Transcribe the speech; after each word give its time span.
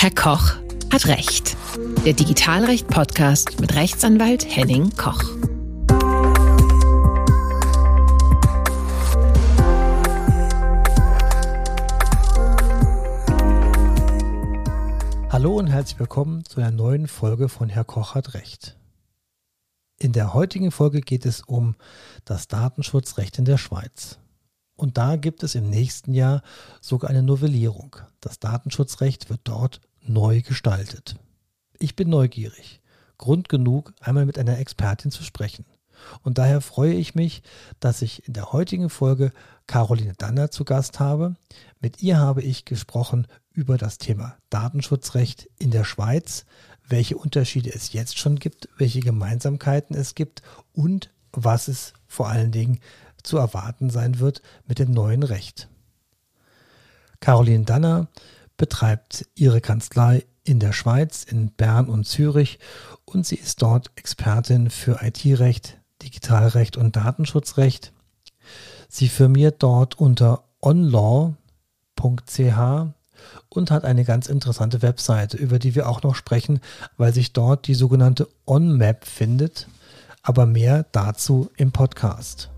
Herr 0.00 0.12
Koch 0.12 0.54
hat 0.92 1.08
Recht. 1.08 1.56
Der 2.04 2.12
Digitalrecht-Podcast 2.12 3.60
mit 3.60 3.74
Rechtsanwalt 3.74 4.46
Henning 4.48 4.90
Koch. 4.96 5.24
Hallo 15.30 15.56
und 15.56 15.66
herzlich 15.66 15.98
willkommen 15.98 16.44
zu 16.44 16.60
einer 16.60 16.70
neuen 16.70 17.08
Folge 17.08 17.48
von 17.48 17.68
Herr 17.68 17.82
Koch 17.82 18.14
hat 18.14 18.34
Recht. 18.34 18.78
In 19.98 20.12
der 20.12 20.32
heutigen 20.32 20.70
Folge 20.70 21.00
geht 21.00 21.26
es 21.26 21.40
um 21.40 21.74
das 22.24 22.46
Datenschutzrecht 22.46 23.36
in 23.40 23.44
der 23.44 23.58
Schweiz. 23.58 24.20
Und 24.76 24.96
da 24.96 25.16
gibt 25.16 25.42
es 25.42 25.56
im 25.56 25.68
nächsten 25.68 26.14
Jahr 26.14 26.42
sogar 26.80 27.10
eine 27.10 27.24
Novellierung. 27.24 27.96
Das 28.20 28.38
Datenschutzrecht 28.38 29.28
wird 29.28 29.40
dort 29.42 29.80
neu 30.08 30.42
gestaltet. 30.42 31.16
Ich 31.78 31.96
bin 31.96 32.08
neugierig. 32.08 32.80
Grund 33.18 33.48
genug, 33.48 33.92
einmal 34.00 34.26
mit 34.26 34.38
einer 34.38 34.58
Expertin 34.58 35.10
zu 35.10 35.22
sprechen. 35.22 35.64
Und 36.22 36.38
daher 36.38 36.60
freue 36.60 36.94
ich 36.94 37.14
mich, 37.14 37.42
dass 37.80 38.02
ich 38.02 38.26
in 38.26 38.32
der 38.32 38.52
heutigen 38.52 38.88
Folge 38.88 39.32
Caroline 39.66 40.14
Danner 40.16 40.50
zu 40.50 40.64
Gast 40.64 41.00
habe. 41.00 41.34
Mit 41.80 42.02
ihr 42.02 42.18
habe 42.18 42.42
ich 42.42 42.64
gesprochen 42.64 43.26
über 43.52 43.76
das 43.76 43.98
Thema 43.98 44.36
Datenschutzrecht 44.50 45.48
in 45.58 45.70
der 45.70 45.84
Schweiz, 45.84 46.46
welche 46.86 47.16
Unterschiede 47.16 47.72
es 47.74 47.92
jetzt 47.92 48.18
schon 48.18 48.36
gibt, 48.36 48.68
welche 48.78 49.00
Gemeinsamkeiten 49.00 49.96
es 49.96 50.14
gibt 50.14 50.42
und 50.72 51.10
was 51.32 51.68
es 51.68 51.92
vor 52.06 52.28
allen 52.28 52.52
Dingen 52.52 52.78
zu 53.22 53.36
erwarten 53.36 53.90
sein 53.90 54.20
wird 54.20 54.42
mit 54.66 54.78
dem 54.78 54.92
neuen 54.92 55.22
Recht. 55.22 55.68
Caroline 57.20 57.64
Danner 57.64 58.08
betreibt 58.58 59.26
ihre 59.34 59.62
Kanzlei 59.62 60.26
in 60.44 60.60
der 60.60 60.72
Schweiz, 60.72 61.24
in 61.24 61.50
Bern 61.52 61.88
und 61.88 62.04
Zürich 62.04 62.58
und 63.06 63.26
sie 63.26 63.36
ist 63.36 63.62
dort 63.62 63.90
Expertin 63.96 64.68
für 64.68 65.00
IT-Recht, 65.02 65.78
Digitalrecht 66.02 66.76
und 66.76 66.96
Datenschutzrecht. 66.96 67.92
Sie 68.88 69.08
firmiert 69.08 69.62
dort 69.62 69.98
unter 69.98 70.44
onlaw.ch 70.60 71.34
und 73.48 73.70
hat 73.70 73.84
eine 73.84 74.04
ganz 74.04 74.28
interessante 74.28 74.82
Webseite, 74.82 75.36
über 75.36 75.58
die 75.58 75.74
wir 75.74 75.88
auch 75.88 76.02
noch 76.02 76.14
sprechen, 76.14 76.60
weil 76.96 77.12
sich 77.12 77.32
dort 77.32 77.66
die 77.66 77.74
sogenannte 77.74 78.28
OnMap 78.46 79.04
findet. 79.04 79.68
Aber 80.22 80.46
mehr 80.46 80.84
dazu 80.92 81.50
im 81.56 81.72
Podcast. 81.72 82.50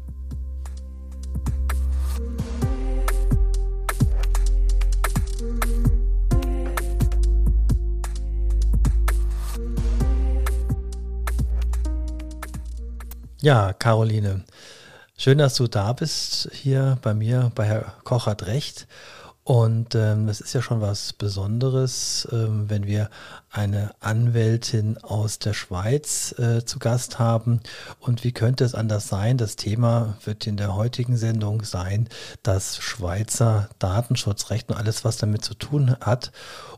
Ja, 13.42 13.72
Caroline, 13.72 14.44
schön, 15.16 15.38
dass 15.38 15.54
du 15.54 15.66
da 15.66 15.94
bist 15.94 16.50
hier 16.52 16.98
bei 17.00 17.14
mir, 17.14 17.50
bei 17.54 17.64
Herr 17.64 17.94
Koch 18.04 18.26
hat 18.26 18.46
Recht. 18.46 18.86
Und 19.44 19.94
ähm, 19.94 20.28
es 20.28 20.42
ist 20.42 20.52
ja 20.52 20.60
schon 20.60 20.82
was 20.82 21.14
Besonderes, 21.14 22.28
ähm, 22.30 22.68
wenn 22.68 22.86
wir 22.86 23.08
eine 23.50 23.92
Anwältin 24.00 24.98
aus 24.98 25.38
der 25.38 25.54
Schweiz 25.54 26.38
äh, 26.38 26.66
zu 26.66 26.78
Gast 26.78 27.18
haben. 27.18 27.60
Und 27.98 28.24
wie 28.24 28.32
könnte 28.32 28.62
es 28.62 28.74
anders 28.74 29.08
sein? 29.08 29.38
Das 29.38 29.56
Thema 29.56 30.18
wird 30.22 30.46
in 30.46 30.58
der 30.58 30.74
heutigen 30.74 31.16
Sendung 31.16 31.64
sein, 31.64 32.10
das 32.42 32.76
Schweizer 32.76 33.70
Datenschutzrecht 33.78 34.68
und 34.68 34.76
alles, 34.76 35.02
was 35.02 35.16
damit 35.16 35.46
zu 35.46 35.54
tun 35.54 35.96
hat. 36.02 36.30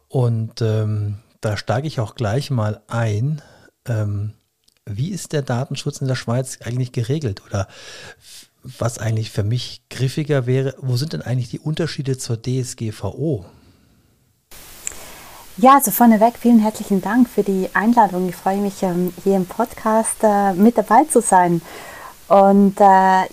Und 0.07 0.63
ähm, 0.63 1.19
da 1.41 1.57
steige 1.57 1.89
ich 1.89 1.99
auch 1.99 2.15
gleich 2.15 2.53
mal 2.53 2.83
ein. 2.87 3.43
Ähm, 3.85 4.35
wie 4.87 5.11
ist 5.11 5.33
der 5.33 5.43
Datenschutz 5.43 6.01
in 6.01 6.09
der 6.09 6.15
Schweiz 6.17 6.59
eigentlich 6.65 6.93
geregelt? 6.93 7.43
Oder 7.47 7.69
was 8.63 8.99
eigentlich 8.99 9.31
für 9.31 9.43
mich 9.43 9.83
griffiger 9.91 10.47
wäre, 10.47 10.75
wo 10.79 10.97
sind 10.97 11.13
denn 11.13 11.23
eigentlich 11.23 11.51
die 11.51 11.59
Unterschiede 11.59 12.19
zur 12.19 12.41
DSGVO? 12.41 13.45
Ja, 15.59 15.75
also 15.75 15.91
vorneweg 15.91 16.35
vielen 16.39 16.61
herzlichen 16.61 17.03
Dank 17.03 17.29
für 17.29 17.43
die 17.43 17.69
Einladung. 17.75 18.29
Ich 18.29 18.37
freue 18.37 18.59
mich, 18.59 18.83
ähm, 18.83 19.13
hier 19.23 19.37
im 19.37 19.47
Podcast 19.47 20.17
äh, 20.23 20.55
mit 20.55 20.79
dabei 20.79 21.05
zu 21.05 21.21
sein. 21.21 21.61
Und 22.29 22.81
äh, 22.81 22.85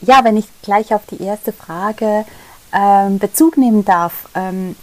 ja, 0.01 0.23
wenn 0.23 0.35
ich 0.35 0.45
gleich 0.61 0.93
auf 0.93 1.05
die 1.05 1.21
erste 1.23 1.53
Frage 1.53 2.25
ähm, 2.73 3.19
Bezug 3.19 3.57
nehmen 3.57 3.85
darf, 3.85 4.27
ähm, 4.35 4.75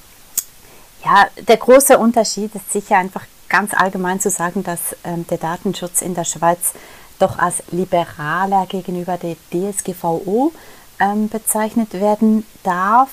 ja, 1.04 1.26
der 1.46 1.58
große 1.58 1.98
Unterschied 1.98 2.54
ist 2.54 2.72
sicher 2.72 2.96
einfach 2.96 3.26
ganz 3.48 3.74
allgemein 3.74 4.20
zu 4.20 4.30
sagen, 4.30 4.62
dass 4.64 4.96
ähm, 5.04 5.26
der 5.28 5.38
Datenschutz 5.38 6.02
in 6.02 6.14
der 6.14 6.24
Schweiz 6.24 6.72
doch 7.18 7.38
als 7.38 7.62
liberaler 7.70 8.66
gegenüber 8.66 9.16
der 9.18 9.36
DSGVO 9.50 10.52
ähm, 11.00 11.28
bezeichnet 11.28 11.94
werden 11.94 12.46
darf. 12.62 13.10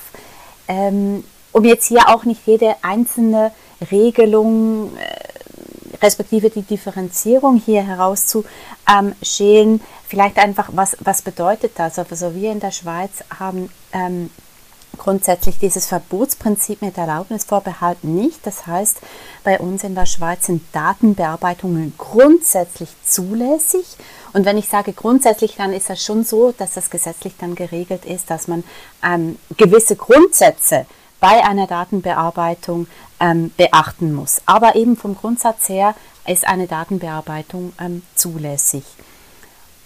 Ähm, 0.67 1.23
um 1.51 1.63
jetzt 1.65 1.87
hier 1.87 2.09
auch 2.09 2.25
nicht 2.25 2.41
jede 2.45 2.75
einzelne 2.81 3.51
Regelung 3.91 4.95
äh, 4.97 5.33
respektive 6.01 6.49
die 6.49 6.63
Differenzierung 6.63 7.61
hier 7.63 7.83
herauszuschälen, 7.83 9.81
vielleicht 10.07 10.37
einfach, 10.37 10.69
was, 10.73 10.97
was 10.99 11.21
bedeutet 11.21 11.73
das? 11.75 11.97
Also 11.97 12.35
wir 12.35 12.51
in 12.51 12.59
der 12.59 12.71
Schweiz 12.71 13.23
haben 13.39 13.69
ähm, 13.93 14.29
grundsätzlich 14.97 15.57
dieses 15.59 15.87
Verbotsprinzip 15.87 16.81
mit 16.81 16.97
Erlaubnisvorbehalt 16.97 18.03
nicht. 18.03 18.45
Das 18.45 18.67
heißt, 18.67 18.97
bei 19.43 19.59
uns 19.59 19.83
in 19.83 19.95
der 19.95 20.05
Schweiz 20.05 20.45
sind 20.45 20.63
Datenbearbeitungen 20.71 21.93
grundsätzlich 21.97 22.89
zulässig. 23.05 23.85
Und 24.33 24.45
wenn 24.45 24.57
ich 24.57 24.67
sage 24.67 24.93
grundsätzlich, 24.93 25.55
dann 25.55 25.73
ist 25.73 25.89
das 25.89 26.03
schon 26.03 26.23
so, 26.23 26.51
dass 26.51 26.73
das 26.73 26.89
gesetzlich 26.89 27.33
dann 27.39 27.55
geregelt 27.55 28.05
ist, 28.05 28.29
dass 28.29 28.47
man 28.47 28.63
ähm, 29.03 29.37
gewisse 29.57 29.95
Grundsätze 29.95 30.85
bei 31.19 31.43
einer 31.43 31.67
Datenbearbeitung 31.67 32.87
ähm, 33.19 33.51
beachten 33.55 34.13
muss. 34.13 34.41
Aber 34.45 34.75
eben 34.75 34.97
vom 34.97 35.15
Grundsatz 35.15 35.69
her 35.69 35.95
ist 36.27 36.47
eine 36.47 36.67
Datenbearbeitung 36.67 37.73
ähm, 37.79 38.01
zulässig. 38.15 38.83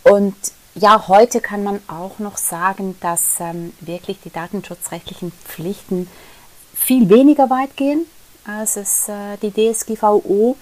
Und 0.03 0.35
ja, 0.80 1.08
heute 1.08 1.42
kann 1.42 1.64
man 1.64 1.80
auch 1.88 2.20
noch 2.20 2.38
sagen, 2.38 2.96
dass 3.02 3.40
ähm, 3.40 3.74
wirklich 3.82 4.20
die 4.24 4.30
datenschutzrechtlichen 4.30 5.32
Pflichten 5.44 6.08
viel 6.76 7.10
weniger 7.10 7.50
weit 7.50 7.76
gehen, 7.76 8.06
als 8.46 8.78
es 8.78 9.10
äh, 9.10 9.38
die 9.42 9.52
DSGVO 9.52 10.56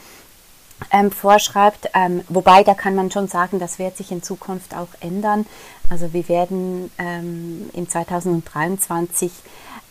ähm, 0.92 1.12
vorschreibt. 1.12 1.90
Ähm, 1.94 2.22
wobei, 2.30 2.64
da 2.64 2.74
kann 2.74 2.96
man 2.96 3.12
schon 3.12 3.28
sagen, 3.28 3.59
das 3.59 3.78
wird 3.78 3.98
sich 3.98 4.12
in 4.12 4.24
Zukunft 4.24 4.74
auch 4.74 4.88
ändern. 5.02 5.46
Also 5.90 6.14
wir 6.14 6.28
werden 6.30 6.92
ähm, 6.98 7.70
im 7.74 7.90
2023 7.90 9.31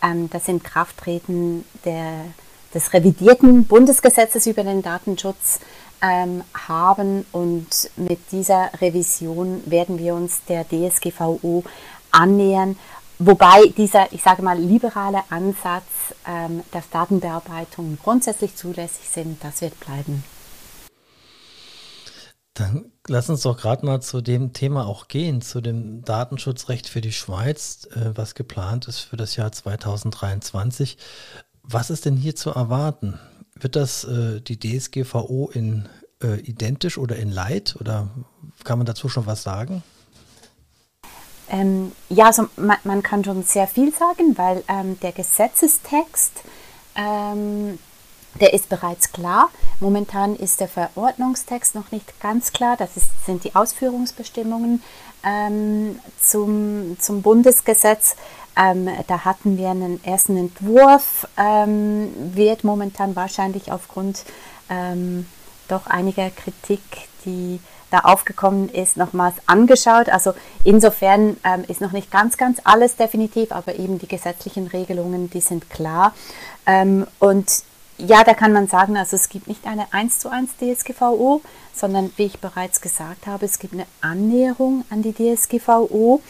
ähm, 0.03 0.29
das 0.31 0.47
Inkrafttreten 0.47 1.65
der, 1.85 2.25
des 2.73 2.93
revidierten 2.93 3.65
Bundesgesetzes 3.65 4.47
über 4.47 4.63
den 4.63 4.81
Datenschutz 4.81 5.59
ähm, 6.11 6.43
haben 6.53 7.25
und 7.31 7.89
mit 7.95 8.31
dieser 8.31 8.69
Revision 8.81 9.63
werden 9.65 9.97
wir 9.97 10.15
uns 10.15 10.41
der 10.47 10.65
DSGVO 10.67 11.63
annähern. 12.11 12.77
Wobei 13.17 13.67
dieser, 13.77 14.11
ich 14.11 14.21
sage 14.21 14.41
mal, 14.41 14.59
liberale 14.59 15.21
Ansatz, 15.29 15.85
ähm, 16.27 16.63
dass 16.71 16.89
Datenbearbeitungen 16.89 17.97
grundsätzlich 18.01 18.55
zulässig 18.55 19.07
sind, 19.09 19.43
das 19.43 19.61
wird 19.61 19.79
bleiben. 19.79 20.23
Dann 22.53 22.91
lass 23.07 23.29
uns 23.29 23.41
doch 23.41 23.57
gerade 23.57 23.85
mal 23.85 24.01
zu 24.01 24.21
dem 24.21 24.53
Thema 24.53 24.85
auch 24.85 25.07
gehen, 25.07 25.41
zu 25.41 25.61
dem 25.61 26.03
Datenschutzrecht 26.03 26.87
für 26.87 27.01
die 27.01 27.11
Schweiz, 27.11 27.87
äh, 27.93 28.11
was 28.15 28.35
geplant 28.35 28.87
ist 28.87 28.99
für 28.99 29.17
das 29.17 29.35
Jahr 29.35 29.51
2023. 29.51 30.97
Was 31.63 31.89
ist 31.89 32.05
denn 32.05 32.15
hier 32.15 32.35
zu 32.35 32.51
erwarten? 32.51 33.19
Wird 33.59 33.75
das 33.75 34.03
äh, 34.03 34.41
die 34.41 34.59
DSGVO 34.59 35.49
in 35.53 35.87
äh, 36.21 36.39
identisch 36.41 36.97
oder 36.97 37.15
in 37.15 37.31
Light? 37.31 37.77
Oder 37.79 38.09
kann 38.63 38.77
man 38.77 38.85
dazu 38.85 39.07
schon 39.07 39.25
was 39.25 39.43
sagen? 39.43 39.83
Ähm, 41.49 41.91
ja, 42.09 42.25
also 42.25 42.47
man, 42.57 42.77
man, 42.83 43.03
kann 43.03 43.23
schon 43.23 43.43
sehr 43.43 43.67
viel 43.67 43.93
sagen, 43.93 44.37
weil 44.37 44.63
ähm, 44.67 44.99
der 44.99 45.11
Gesetzestext, 45.11 46.33
ähm, 46.95 47.79
der 48.41 48.53
ist 48.53 48.67
bereits 48.67 49.11
klar. 49.11 49.49
Momentan 49.79 50.35
ist 50.35 50.59
der 50.59 50.67
Verordnungstext 50.67 51.75
noch 51.75 51.91
nicht 51.91 52.19
ganz 52.19 52.51
klar. 52.51 52.75
Das 52.77 52.97
ist, 52.97 53.07
sind 53.25 53.43
die 53.43 53.55
Ausführungsbestimmungen 53.55 54.81
ähm, 55.23 55.99
zum, 56.19 56.97
zum 56.99 57.21
Bundesgesetz. 57.21 58.15
Ähm, 58.57 58.89
da 59.07 59.25
hatten 59.25 59.57
wir 59.57 59.69
einen 59.69 60.03
ersten 60.03 60.37
Entwurf, 60.37 61.27
ähm, 61.37 62.09
wird 62.33 62.63
momentan 62.63 63.15
wahrscheinlich 63.15 63.71
aufgrund 63.71 64.23
ähm, 64.69 65.25
doch 65.67 65.87
einiger 65.87 66.29
Kritik, 66.29 66.81
die 67.25 67.59
da 67.91 67.99
aufgekommen 67.99 68.69
ist, 68.69 68.97
nochmals 68.97 69.35
angeschaut. 69.45 70.09
Also 70.09 70.33
insofern 70.63 71.37
ähm, 71.43 71.63
ist 71.67 71.81
noch 71.81 71.91
nicht 71.91 72.11
ganz, 72.11 72.37
ganz 72.37 72.59
alles 72.63 72.95
definitiv, 72.95 73.51
aber 73.51 73.75
eben 73.75 73.99
die 73.99 74.07
gesetzlichen 74.07 74.67
Regelungen, 74.67 75.29
die 75.29 75.41
sind 75.41 75.69
klar. 75.69 76.13
Ähm, 76.65 77.05
und 77.19 77.63
ja, 77.97 78.23
da 78.23 78.33
kann 78.33 78.51
man 78.51 78.67
sagen, 78.67 78.97
also 78.97 79.15
es 79.15 79.29
gibt 79.29 79.47
nicht 79.47 79.65
eine 79.65 79.93
1 79.93 80.19
zu 80.19 80.29
1 80.29 80.51
DSGVO, 80.57 81.41
sondern 81.73 82.11
wie 82.17 82.25
ich 82.25 82.39
bereits 82.39 82.81
gesagt 82.81 83.27
habe, 83.27 83.45
es 83.45 83.59
gibt 83.59 83.73
eine 83.73 83.85
Annäherung 84.01 84.83
an 84.89 85.01
die 85.01 85.13
DSGVO. 85.13 86.21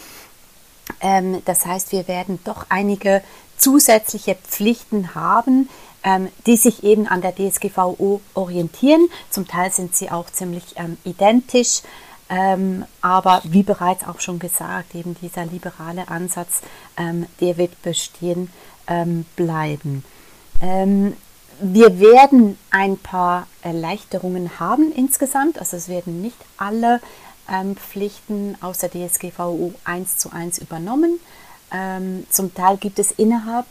Ähm, 1.02 1.42
das 1.46 1.66
heißt, 1.66 1.92
wir 1.92 2.08
werden 2.08 2.40
doch 2.44 2.66
einige 2.70 3.22
zusätzliche 3.58 4.36
Pflichten 4.36 5.16
haben, 5.16 5.70
ähm, 6.04 6.30
die 6.46 6.58
sich 6.58 6.84
eben 6.84 7.08
an 7.08 7.22
der 7.22 7.36
DSGVO 7.36 8.22
orientieren. 8.34 9.08
Zum 9.30 9.48
Teil 9.48 9.72
sind 9.72 9.96
sie 9.96 10.12
auch 10.12 10.30
ziemlich 10.30 10.76
ähm, 10.76 10.98
identisch. 11.04 11.82
Ähm, 12.28 12.86
aber 13.02 13.42
wie 13.44 13.62
bereits 13.62 14.08
auch 14.08 14.20
schon 14.20 14.40
gesagt, 14.40 14.96
eben 14.96 15.16
dieser 15.22 15.46
liberale 15.46 16.08
Ansatz, 16.08 16.62
ähm, 16.98 17.28
der 17.40 17.58
wird 17.58 17.82
bestehen 17.84 18.50
ähm, 18.88 19.26
bleiben. 19.36 20.04
Wir 21.60 22.00
werden 22.00 22.58
ein 22.72 22.98
paar 22.98 23.48
Erleichterungen 23.62 24.58
haben 24.58 24.92
insgesamt, 24.94 25.60
also 25.60 25.76
es 25.76 25.90
werden 25.90 26.22
nicht 26.22 26.38
alle 26.58 27.02
Pflichten 27.76 28.58
aus 28.62 28.80
der 28.80 28.90
DSGVO 28.90 29.74
1 29.84 30.18
zu 30.18 30.32
1 30.32 30.58
übernommen. 30.60 31.20
Ähm, 31.72 32.26
zum 32.30 32.54
Teil 32.54 32.78
gibt 32.78 33.00
es 33.00 33.12
innerhalb 33.12 33.66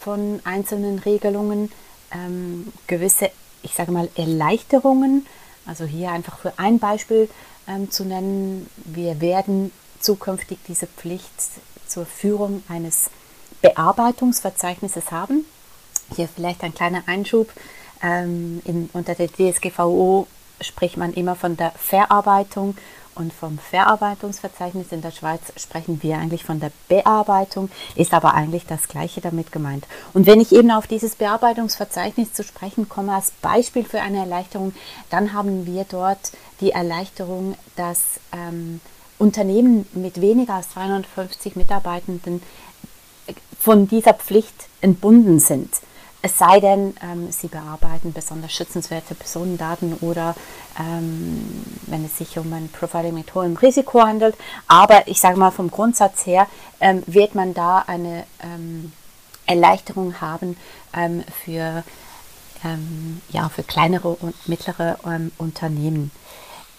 von 0.00 0.40
einzelnen 0.44 0.98
Regelungen 1.00 1.70
gewisse, 2.86 3.30
ich 3.62 3.74
sage 3.74 3.90
mal, 3.90 4.08
Erleichterungen. 4.14 5.26
Also 5.66 5.84
hier 5.84 6.12
einfach 6.12 6.38
für 6.38 6.58
ein 6.58 6.78
Beispiel 6.78 7.28
ähm, 7.68 7.90
zu 7.90 8.04
nennen. 8.04 8.70
Wir 8.84 9.20
werden 9.20 9.72
zukünftig 10.00 10.58
diese 10.68 10.86
Pflicht 10.86 11.32
zur 11.86 12.06
Führung 12.06 12.62
eines 12.68 13.10
Bearbeitungsverzeichnisses 13.62 15.10
haben. 15.10 15.44
Hier 16.14 16.28
vielleicht 16.28 16.62
ein 16.62 16.74
kleiner 16.74 17.02
Einschub. 17.06 17.50
Ähm, 18.02 18.62
in, 18.64 18.90
unter 18.92 19.14
der 19.14 19.28
DSGVO 19.28 20.26
spricht 20.60 20.96
man 20.96 21.12
immer 21.12 21.34
von 21.34 21.56
der 21.56 21.72
Verarbeitung 21.72 22.76
und 23.16 23.32
vom 23.32 23.58
Verarbeitungsverzeichnis 23.58 24.92
in 24.92 25.02
der 25.02 25.10
Schweiz 25.10 25.40
sprechen 25.56 26.02
wir 26.02 26.18
eigentlich 26.18 26.44
von 26.44 26.60
der 26.60 26.70
Bearbeitung, 26.88 27.70
ist 27.94 28.14
aber 28.14 28.34
eigentlich 28.34 28.66
das 28.66 28.88
Gleiche 28.88 29.20
damit 29.20 29.52
gemeint. 29.52 29.86
Und 30.14 30.26
wenn 30.26 30.40
ich 30.40 30.52
eben 30.52 30.70
auf 30.70 30.86
dieses 30.86 31.16
Bearbeitungsverzeichnis 31.16 32.32
zu 32.32 32.44
sprechen 32.44 32.88
komme 32.88 33.14
als 33.14 33.32
Beispiel 33.42 33.84
für 33.84 34.00
eine 34.00 34.18
Erleichterung, 34.18 34.74
dann 35.10 35.32
haben 35.32 35.66
wir 35.66 35.84
dort 35.88 36.32
die 36.60 36.70
Erleichterung, 36.70 37.54
dass 37.76 38.20
ähm, 38.32 38.80
Unternehmen 39.18 39.86
mit 39.94 40.20
weniger 40.20 40.54
als 40.54 40.70
250 40.70 41.56
Mitarbeitenden 41.56 42.42
von 43.58 43.88
dieser 43.88 44.14
Pflicht 44.14 44.54
entbunden 44.80 45.40
sind. 45.40 45.70
Es 46.26 46.38
sei 46.38 46.58
denn, 46.58 46.92
ähm, 47.04 47.30
sie 47.30 47.46
bearbeiten 47.46 48.12
besonders 48.12 48.52
schützenswerte 48.52 49.14
Personendaten 49.14 49.94
oder 50.00 50.34
ähm, 50.76 51.64
wenn 51.86 52.04
es 52.04 52.18
sich 52.18 52.36
um 52.36 52.52
ein 52.52 52.68
Profiling 52.68 53.14
mit 53.14 53.32
hohem 53.32 53.54
Risiko 53.54 54.02
handelt. 54.02 54.34
Aber 54.66 55.06
ich 55.06 55.20
sage 55.20 55.38
mal, 55.38 55.52
vom 55.52 55.70
Grundsatz 55.70 56.26
her 56.26 56.48
ähm, 56.80 57.04
wird 57.06 57.36
man 57.36 57.54
da 57.54 57.84
eine 57.86 58.24
ähm, 58.42 58.92
Erleichterung 59.46 60.20
haben 60.20 60.56
ähm, 60.96 61.22
für, 61.44 61.84
ähm, 62.64 63.20
ja, 63.28 63.48
für 63.48 63.62
kleinere 63.62 64.08
und 64.08 64.48
mittlere 64.48 64.98
Unternehmen. 65.38 66.10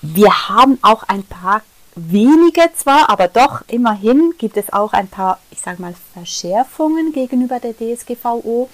Wir 0.01 0.49
haben 0.49 0.77
auch 0.81 1.03
ein 1.03 1.23
paar 1.23 1.61
wenige 1.95 2.69
zwar, 2.75 3.09
aber 3.09 3.29
doch 3.29 3.61
immerhin 3.69 4.33
gibt 4.39 4.57
es 4.57 4.73
auch 4.73 4.91
ein 4.91 5.07
paar, 5.07 5.39
ich 5.51 5.61
sage 5.61 5.81
mal, 5.81 5.95
Verschärfungen 6.13 7.13
gegenüber 7.13 7.61
der 7.61 7.73
DSGVO. 7.73 8.67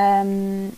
Ähm, 0.00 0.72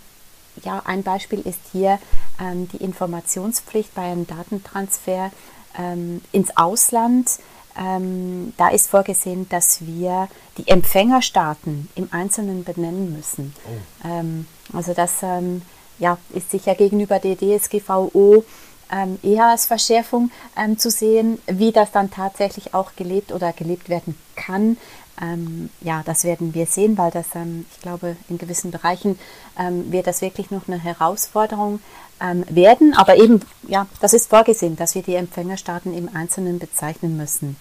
ja, 0.65 0.83
ein 0.85 1.03
Beispiel 1.03 1.41
ist 1.41 1.61
hier 1.73 1.99
ähm, 2.41 2.69
die 2.69 2.79
Informationspflicht 2.79 3.95
bei 3.95 4.03
einem 4.03 4.27
Datentransfer 4.27 5.31
ähm, 5.79 6.21
ins 6.33 6.57
Ausland. 6.57 7.31
Ähm, 7.79 8.53
da 8.59 8.69
ist 8.69 8.91
vorgesehen, 8.91 9.49
dass 9.49 9.87
wir 9.87 10.29
die 10.59 10.69
Empfängerstaaten 10.69 11.89
im 11.95 12.09
Einzelnen 12.13 12.65
benennen 12.65 13.17
müssen. 13.17 13.55
Oh. 13.65 14.09
Ähm, 14.09 14.47
also 14.75 14.93
das 14.93 15.23
ähm, 15.23 15.63
ja, 15.99 16.19
ist 16.35 16.51
sicher 16.51 16.75
gegenüber 16.75 17.19
der 17.19 17.37
DSGVO 17.37 18.45
ähm, 18.93 19.19
eher 19.23 19.47
als 19.47 19.65
Verschärfung 19.65 20.31
zu 20.77 20.91
sehen, 20.91 21.39
wie 21.47 21.73
das 21.73 21.93
dann 21.93 22.11
tatsächlich 22.11 22.75
auch 22.75 22.95
gelebt 22.95 23.33
oder 23.33 23.55
gelebt 23.55 23.89
werden 23.89 24.19
kann. 24.37 24.77
Ähm, 25.21 25.71
ja, 25.81 26.03
das 26.05 26.25
werden 26.25 26.55
wir 26.55 26.67
sehen, 26.67 26.97
weil 26.97 27.11
das, 27.11 27.27
ähm, 27.35 27.67
ich 27.73 27.81
glaube, 27.83 28.17
in 28.29 28.39
gewissen 28.39 28.71
Bereichen 28.71 29.19
ähm, 29.59 29.93
wird 29.93 30.07
das 30.07 30.23
wirklich 30.23 30.51
noch 30.51 30.69
eine 30.69 30.79
Herausforderung 30.79 31.81
ähm, 32.21 32.45
werden. 32.49 32.95
Aber 32.95 33.17
eben, 33.17 33.41
ja, 33.69 33.87
das 34.01 34.15
ist 34.15 34.31
vorgesehen, 34.31 34.77
dass 34.77 34.95
wir 34.95 35.03
die 35.03 35.15
Empfängerstaaten 35.15 35.97
im 35.97 36.15
Einzelnen 36.15 36.59
bezeichnen 36.59 37.17
müssen. 37.17 37.57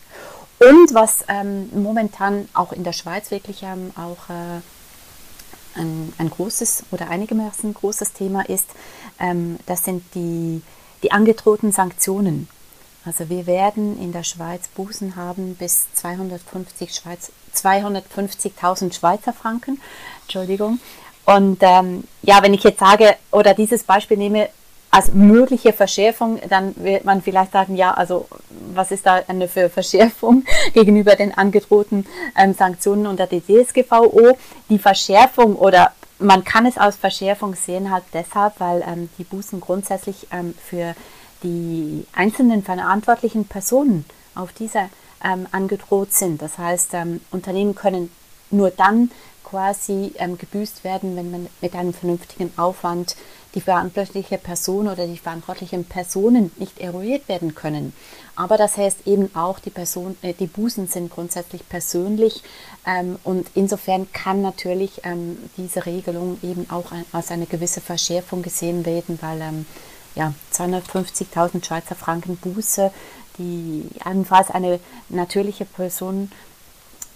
Und 0.59 0.94
was 0.94 1.25
ähm, 1.27 1.69
momentan 1.74 2.48
auch 2.53 2.71
in 2.71 2.83
der 2.83 2.94
Schweiz 2.94 3.31
wirklich 3.31 3.63
ähm, 3.63 3.92
auch 3.95 4.30
äh, 4.30 5.80
ein, 5.80 6.13
ein, 6.18 6.30
großes 6.30 6.83
oder 6.92 7.09
einigermaßen 7.09 7.71
ein 7.71 7.74
großes 7.74 8.13
Thema 8.13 8.47
ist, 8.50 8.68
das 9.68 9.86
sind 9.86 10.04
die, 10.15 10.62
die 11.04 11.12
angedrohten 11.12 11.71
Sanktionen. 11.71 12.50
Also 13.04 13.30
wir 13.30 13.47
werden 13.47 14.00
in 14.00 14.12
der 14.12 14.24
Schweiz 14.24 14.68
Bußen 14.68 15.15
haben 15.15 15.56
bis 15.56 15.88
250 15.95 16.94
Schweiz, 16.94 17.31
250.000 17.56 18.94
Schweizer 18.94 19.33
Franken. 19.33 19.81
Entschuldigung. 20.24 20.80
Und 21.25 21.59
ähm, 21.62 22.03
ja, 22.21 22.42
wenn 22.42 22.53
ich 22.53 22.63
jetzt 22.63 22.80
sage 22.80 23.15
oder 23.31 23.53
dieses 23.53 23.83
Beispiel 23.83 24.18
nehme 24.18 24.50
als 24.89 25.13
mögliche 25.13 25.71
Verschärfung, 25.71 26.39
dann 26.50 26.75
wird 26.75 27.06
man 27.06 27.21
vielleicht 27.21 27.53
sagen, 27.53 27.77
ja, 27.77 27.94
also 27.94 28.27
was 28.74 28.92
ist 28.92 29.06
da 29.06 29.21
eine 29.27 29.48
für 29.48 29.69
Verschärfung 29.69 30.44
gegenüber 30.74 31.15
den 31.15 31.36
angedrohten 31.36 32.06
ähm, 32.38 32.53
Sanktionen 32.53 33.07
unter 33.07 33.27
der 33.27 33.42
DSGVO? 33.42 34.38
Die 34.69 34.80
Verschärfung 34.80 35.56
oder 35.56 35.94
man 36.19 36.44
kann 36.44 36.65
es 36.65 36.77
als 36.77 36.97
Verschärfung 36.97 37.56
sehen 37.56 37.89
halt 37.89 38.04
deshalb, 38.13 38.59
weil 38.59 38.83
ähm, 38.86 39.09
die 39.18 39.24
Bußen 39.24 39.59
grundsätzlich 39.62 40.27
ähm, 40.31 40.54
für 40.62 40.94
die 41.44 42.06
einzelnen 42.13 42.62
verantwortlichen 42.62 43.45
Personen 43.45 44.06
auf 44.36 44.51
dieser 44.54 44.89
ähm, 45.23 45.47
angedroht 45.51 46.13
sind. 46.13 46.41
Das 46.41 46.57
heißt, 46.57 46.94
ähm, 46.94 47.21
Unternehmen 47.31 47.75
können 47.75 48.12
nur 48.50 48.69
dann 48.69 49.12
quasi 49.44 50.13
ähm, 50.18 50.38
gebüßt 50.38 50.83
werden, 50.83 51.15
wenn 51.15 51.29
man 51.29 51.47
mit 51.59 51.75
einem 51.75 51.94
vernünftigen 51.94 52.53
Aufwand 52.57 53.15
die 53.53 53.62
verantwortliche 53.62 54.38
Person 54.38 54.87
oder 54.87 55.06
die 55.06 55.18
verantwortlichen 55.18 55.83
Personen 55.83 56.51
nicht 56.57 56.80
eruiert 56.80 57.28
werden 57.28 57.54
können. 57.54 57.94
Aber 58.35 58.56
das 58.56 58.78
heißt 58.78 59.07
eben 59.07 59.35
auch, 59.35 59.59
die, 59.59 59.69
Person, 59.69 60.18
äh, 60.21 60.33
die 60.33 60.47
Bußen 60.47 60.87
sind 60.87 61.11
grundsätzlich 61.11 61.68
persönlich 61.68 62.44
ähm, 62.87 63.19
und 63.25 63.47
insofern 63.54 64.11
kann 64.13 64.42
natürlich 64.42 65.01
ähm, 65.04 65.37
diese 65.57 65.85
Regelung 65.85 66.37
eben 66.44 66.69
auch 66.69 66.94
ein, 66.94 67.06
als 67.11 67.30
eine 67.31 67.45
gewisse 67.45 67.81
Verschärfung 67.81 68.42
gesehen 68.42 68.85
werden, 68.85 69.19
weil 69.21 69.42
ähm, 69.42 69.66
ja, 70.16 70.33
250.000 70.54 71.66
Schweizer 71.66 71.95
Franken 71.95 72.37
Buße, 72.37 72.92
die 73.42 74.02
allenfalls 74.04 74.50
eine 74.50 74.80
natürliche 75.10 75.66
Person 75.66 76.31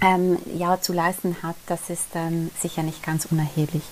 ähm, 0.02 0.38
ja, 0.58 0.80
zu 0.82 0.94
leisten 0.94 1.42
hat, 1.44 1.56
das 1.68 1.90
ist 1.90 2.10
ähm, 2.16 2.52
sicher 2.60 2.84
nicht 2.84 3.04
ganz 3.04 3.26
unerheblich. 3.26 3.84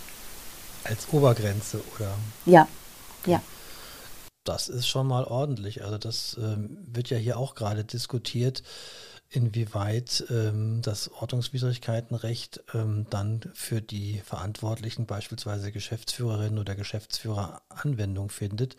Als 0.83 1.07
Obergrenze, 1.11 1.81
oder? 1.95 2.13
Ja, 2.45 2.67
ja. 3.25 3.41
Das 4.43 4.67
ist 4.67 4.87
schon 4.87 5.07
mal 5.07 5.23
ordentlich. 5.23 5.85
Also 5.85 5.97
das 5.97 6.37
ähm, 6.37 6.77
wird 6.85 7.09
ja 7.09 7.17
hier 7.17 7.37
auch 7.37 7.55
gerade 7.55 7.85
diskutiert 7.85 8.63
inwieweit 9.29 10.25
ähm, 10.29 10.81
das 10.83 11.09
Ordnungswidrigkeitenrecht 11.11 12.63
ähm, 12.73 13.07
dann 13.09 13.41
für 13.53 13.81
die 13.81 14.19
Verantwortlichen, 14.23 15.07
beispielsweise 15.07 15.71
Geschäftsführerin 15.71 16.59
oder 16.59 16.75
Geschäftsführer, 16.75 17.61
Anwendung 17.69 18.29
findet. 18.29 18.75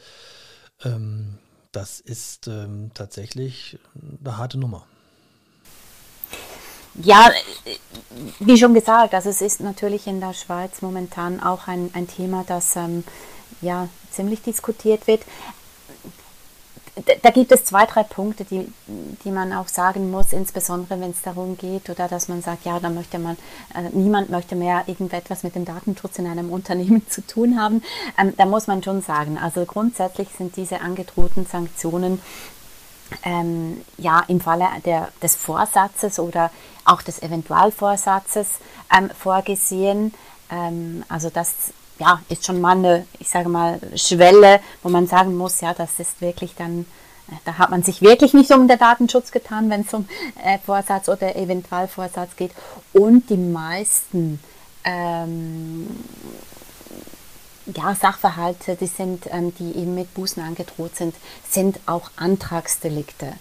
Ähm, 0.84 1.38
das 1.74 2.00
ist 2.00 2.46
ähm, 2.48 2.90
tatsächlich 2.94 3.78
eine 4.20 4.36
harte 4.36 4.58
Nummer. 4.58 4.86
Ja, 6.94 7.30
wie 8.38 8.56
schon 8.56 8.72
gesagt, 8.72 9.14
also 9.14 9.28
es 9.28 9.42
ist 9.42 9.60
natürlich 9.60 10.06
in 10.06 10.20
der 10.20 10.32
Schweiz 10.32 10.80
momentan 10.80 11.42
auch 11.42 11.66
ein, 11.66 11.90
ein 11.92 12.06
Thema, 12.06 12.44
das 12.46 12.76
ähm, 12.76 13.02
ja 13.60 13.88
ziemlich 14.12 14.42
diskutiert 14.42 15.08
wird 15.08 15.22
da 17.22 17.30
gibt 17.30 17.50
es 17.50 17.64
zwei, 17.64 17.86
drei 17.86 18.04
Punkte, 18.04 18.44
die, 18.44 18.72
die 19.24 19.30
man 19.30 19.52
auch 19.52 19.66
sagen 19.66 20.10
muss, 20.12 20.32
insbesondere 20.32 21.00
wenn 21.00 21.10
es 21.10 21.22
darum 21.22 21.56
geht 21.56 21.90
oder 21.90 22.06
dass 22.06 22.28
man 22.28 22.40
sagt, 22.40 22.64
ja, 22.64 22.78
da 22.78 22.88
möchte 22.88 23.18
man, 23.18 23.36
äh, 23.74 23.88
niemand 23.92 24.30
möchte 24.30 24.54
mehr 24.54 24.84
irgendetwas 24.86 25.42
mit 25.42 25.56
dem 25.56 25.64
Datenschutz 25.64 26.18
in 26.18 26.26
einem 26.26 26.50
Unternehmen 26.52 27.08
zu 27.08 27.26
tun 27.26 27.60
haben. 27.60 27.82
Ähm, 28.18 28.34
da 28.36 28.46
muss 28.46 28.68
man 28.68 28.82
schon 28.82 29.02
sagen, 29.02 29.38
also 29.38 29.64
grundsätzlich 29.64 30.28
sind 30.38 30.56
diese 30.56 30.80
angedrohten 30.80 31.46
Sanktionen 31.46 32.20
ähm, 33.24 33.80
ja 33.98 34.22
im 34.28 34.40
Falle 34.40 34.66
der, 34.84 35.08
des 35.20 35.34
Vorsatzes 35.34 36.20
oder 36.20 36.50
auch 36.84 37.02
des 37.02 37.22
Eventualvorsatzes 37.22 38.48
ähm, 38.96 39.10
vorgesehen. 39.18 40.14
Ähm, 40.48 41.04
also 41.08 41.28
das 41.28 41.72
ja, 41.98 42.20
ist 42.28 42.44
schon 42.44 42.60
mal 42.60 42.76
eine, 42.76 43.06
ich 43.18 43.28
sage 43.28 43.48
mal, 43.48 43.78
Schwelle, 43.94 44.60
wo 44.82 44.88
man 44.88 45.06
sagen 45.06 45.36
muss, 45.36 45.60
ja, 45.60 45.74
das 45.74 45.98
ist 45.98 46.20
wirklich 46.20 46.54
dann 46.56 46.86
da 47.44 47.56
hat 47.58 47.70
man 47.70 47.82
sich 47.82 48.02
wirklich 48.02 48.34
nicht 48.34 48.50
um 48.50 48.68
den 48.68 48.78
Datenschutz 48.78 49.30
getan, 49.32 49.70
wenn 49.70 49.82
es 49.82 49.94
um 49.94 50.06
äh, 50.44 50.58
Vorsatz 50.58 51.08
oder 51.08 51.36
Eventualvorsatz 51.36 52.36
geht. 52.36 52.52
Und 52.92 53.30
die 53.30 53.38
meisten 53.38 54.40
ähm, 54.84 55.86
ja, 57.66 57.94
Sachverhalte, 57.94 58.76
die, 58.76 58.86
sind, 58.86 59.26
ähm, 59.30 59.54
die 59.58 59.76
eben 59.76 59.94
mit 59.94 60.12
Bußen 60.14 60.42
angedroht 60.42 60.96
sind, 60.96 61.14
sind 61.48 61.80
auch 61.86 62.10
Antragsdelikte. 62.16 63.32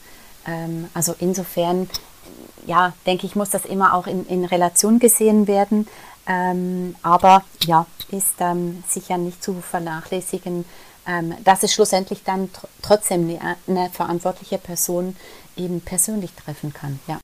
Ähm, 0.47 0.87
also 0.93 1.13
insofern, 1.19 1.89
ja, 2.65 2.93
denke 3.05 3.25
ich, 3.25 3.35
muss 3.35 3.49
das 3.49 3.65
immer 3.65 3.93
auch 3.93 4.07
in, 4.07 4.25
in 4.27 4.45
Relation 4.45 4.99
gesehen 4.99 5.47
werden. 5.47 5.87
Ähm, 6.25 6.95
aber 7.01 7.43
ja, 7.65 7.85
ist 8.11 8.35
ähm, 8.39 8.83
sicher 8.87 9.17
nicht 9.17 9.43
zu 9.43 9.61
vernachlässigen, 9.61 10.65
ähm, 11.05 11.35
dass 11.43 11.63
es 11.63 11.73
schlussendlich 11.73 12.23
dann 12.23 12.51
tr 12.53 12.67
trotzdem 12.81 13.29
eine, 13.29 13.57
eine, 13.67 13.89
verantwortliche 13.89 14.57
Person 14.57 15.15
eben 15.57 15.81
persönlich 15.81 16.31
treffen 16.33 16.73
kann. 16.73 16.99
Ja. 17.07 17.19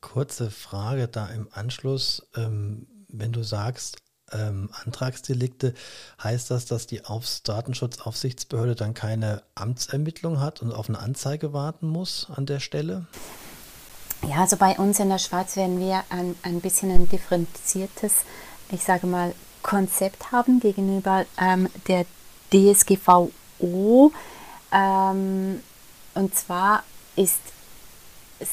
Kurze 0.00 0.50
Frage 0.50 1.08
da 1.08 1.26
im 1.26 1.48
Anschluss. 1.52 2.26
Ähm, 2.34 2.86
wenn 3.08 3.32
du 3.32 3.42
sagst, 3.42 3.98
ähm, 4.32 4.70
Antragsdelikte, 4.72 5.74
heißt 6.22 6.50
das, 6.50 6.66
dass 6.66 6.86
die 6.86 7.04
Aufs 7.04 7.42
Datenschutzaufsichtsbehörde 7.42 8.76
dann 8.76 8.94
keine 8.94 9.42
Amtsermittlung 9.54 10.40
hat 10.40 10.62
und 10.62 10.72
auf 10.72 10.88
eine 10.88 10.98
Anzeige 10.98 11.52
warten 11.52 11.88
muss 11.88 12.28
an 12.30 12.46
der 12.46 12.60
Stelle? 12.60 13.06
Ja, 14.28 14.40
also 14.42 14.56
bei 14.56 14.76
uns 14.76 15.00
in 15.00 15.08
der 15.08 15.18
Schweiz 15.18 15.56
werden 15.56 15.80
wir 15.80 16.04
ein, 16.10 16.36
ein 16.42 16.60
bisschen 16.60 16.90
ein 16.90 17.08
differenziertes, 17.08 18.12
ich 18.70 18.84
sage 18.84 19.06
mal, 19.06 19.34
Konzept 19.62 20.32
haben 20.32 20.60
gegenüber 20.60 21.24
ähm, 21.38 21.68
der 21.88 22.04
DSGVO. 22.52 24.12
Ähm, 24.72 25.62
und 26.14 26.34
zwar 26.34 26.82
ist, 27.16 27.40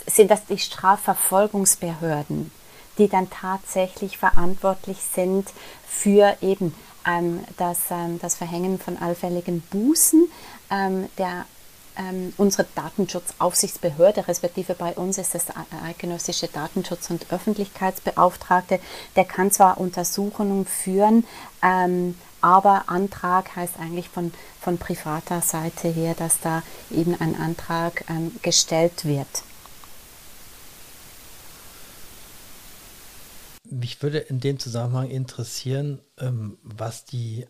sind 0.06 0.32
das 0.32 0.46
die 0.46 0.58
Strafverfolgungsbehörden, 0.58 2.52
die 2.98 3.08
dann 3.08 3.30
tatsächlich 3.30 4.18
verantwortlich 4.18 4.98
sind 5.14 5.50
für 5.88 6.36
eben 6.42 6.74
ähm, 7.06 7.44
das, 7.58 7.80
ähm, 7.92 8.20
das 8.20 8.36
Verhängen 8.36 8.80
von 8.80 8.98
allfälligen 8.98 9.62
Bußen. 9.62 10.30
Ähm, 10.70 11.10
der 11.18 11.46
ähm, 11.98 12.34
unsere 12.38 12.66
Datenschutzaufsichtsbehörde, 12.76 14.28
respektive 14.28 14.74
bei 14.74 14.94
uns 14.94 15.18
ist 15.18 15.36
das 15.36 15.46
der 15.46 15.56
eidgenössische 15.84 16.48
Datenschutz- 16.48 17.10
und 17.10 17.32
Öffentlichkeitsbeauftragte, 17.32 18.80
der 19.16 19.26
kann 19.26 19.52
zwar 19.52 19.80
Untersuchungen 19.80 20.66
führen, 20.66 21.26
ähm, 21.62 22.16
aber 22.42 22.84
Antrag 22.88 23.56
heißt 23.56 23.80
eigentlich 23.80 24.10
von, 24.10 24.32
von 24.62 24.78
privater 24.78 25.42
Seite 25.42 25.88
her, 25.88 26.14
dass 26.14 26.40
da 26.40 26.62
eben 26.92 27.20
ein 27.20 27.36
Antrag 27.36 28.06
ähm, 28.10 28.32
gestellt 28.42 29.06
wird. 29.06 29.28
Mich 33.70 34.02
würde 34.02 34.20
in 34.20 34.40
dem 34.40 34.60
Zusammenhang 34.60 35.10
interessieren, 35.10 36.00
ähm, 36.20 36.58
was 36.64 37.06
die 37.06 37.48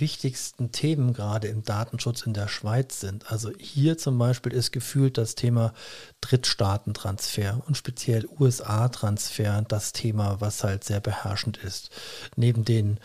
wichtigsten 0.00 0.72
Themen 0.72 1.12
gerade 1.12 1.48
im 1.48 1.62
Datenschutz 1.64 2.22
in 2.22 2.34
der 2.34 2.48
Schweiz 2.48 3.00
sind. 3.00 3.30
Also 3.30 3.50
hier 3.58 3.98
zum 3.98 4.18
Beispiel 4.18 4.52
ist 4.52 4.72
gefühlt 4.72 5.18
das 5.18 5.34
Thema 5.34 5.72
Drittstaatentransfer 6.20 7.62
und 7.66 7.76
speziell 7.76 8.26
USA-Transfer 8.38 9.62
das 9.66 9.92
Thema, 9.92 10.40
was 10.40 10.64
halt 10.64 10.84
sehr 10.84 11.00
beherrschend 11.00 11.56
ist. 11.58 11.90
Neben 12.36 12.64
den 12.64 12.98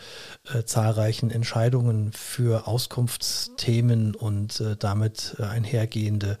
äh, 0.52 0.64
zahlreichen 0.64 1.30
Entscheidungen 1.30 2.12
für 2.12 2.66
Auskunftsthemen 2.66 4.14
und 4.14 4.60
äh, 4.60 4.76
damit 4.76 5.36
äh, 5.38 5.44
einhergehende 5.44 6.38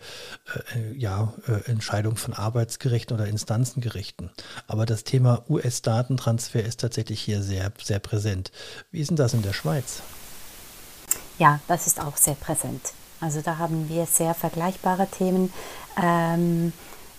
äh, 0.74 0.96
ja, 0.96 1.34
äh, 1.46 1.70
Entscheidungen 1.70 2.16
von 2.16 2.34
Arbeitsgerichten 2.34 3.16
oder 3.16 3.26
Instanzengerichten. 3.26 4.30
Aber 4.66 4.86
das 4.86 5.04
Thema 5.04 5.44
US-Datentransfer 5.48 6.62
ist 6.62 6.80
tatsächlich 6.80 7.20
hier 7.20 7.42
sehr, 7.42 7.72
sehr 7.82 7.98
präsent. 7.98 8.52
Wie 8.90 9.00
ist 9.00 9.08
denn 9.08 9.16
das 9.16 9.34
in 9.34 9.42
der 9.42 9.52
Schweiz? 9.52 10.02
Ja, 11.38 11.60
das 11.68 11.86
ist 11.86 12.00
auch 12.00 12.16
sehr 12.16 12.34
präsent. 12.34 12.92
Also 13.20 13.40
da 13.40 13.58
haben 13.58 13.88
wir 13.88 14.06
sehr 14.06 14.34
vergleichbare 14.34 15.06
Themen. 15.06 15.52
Ähm, 16.00 16.72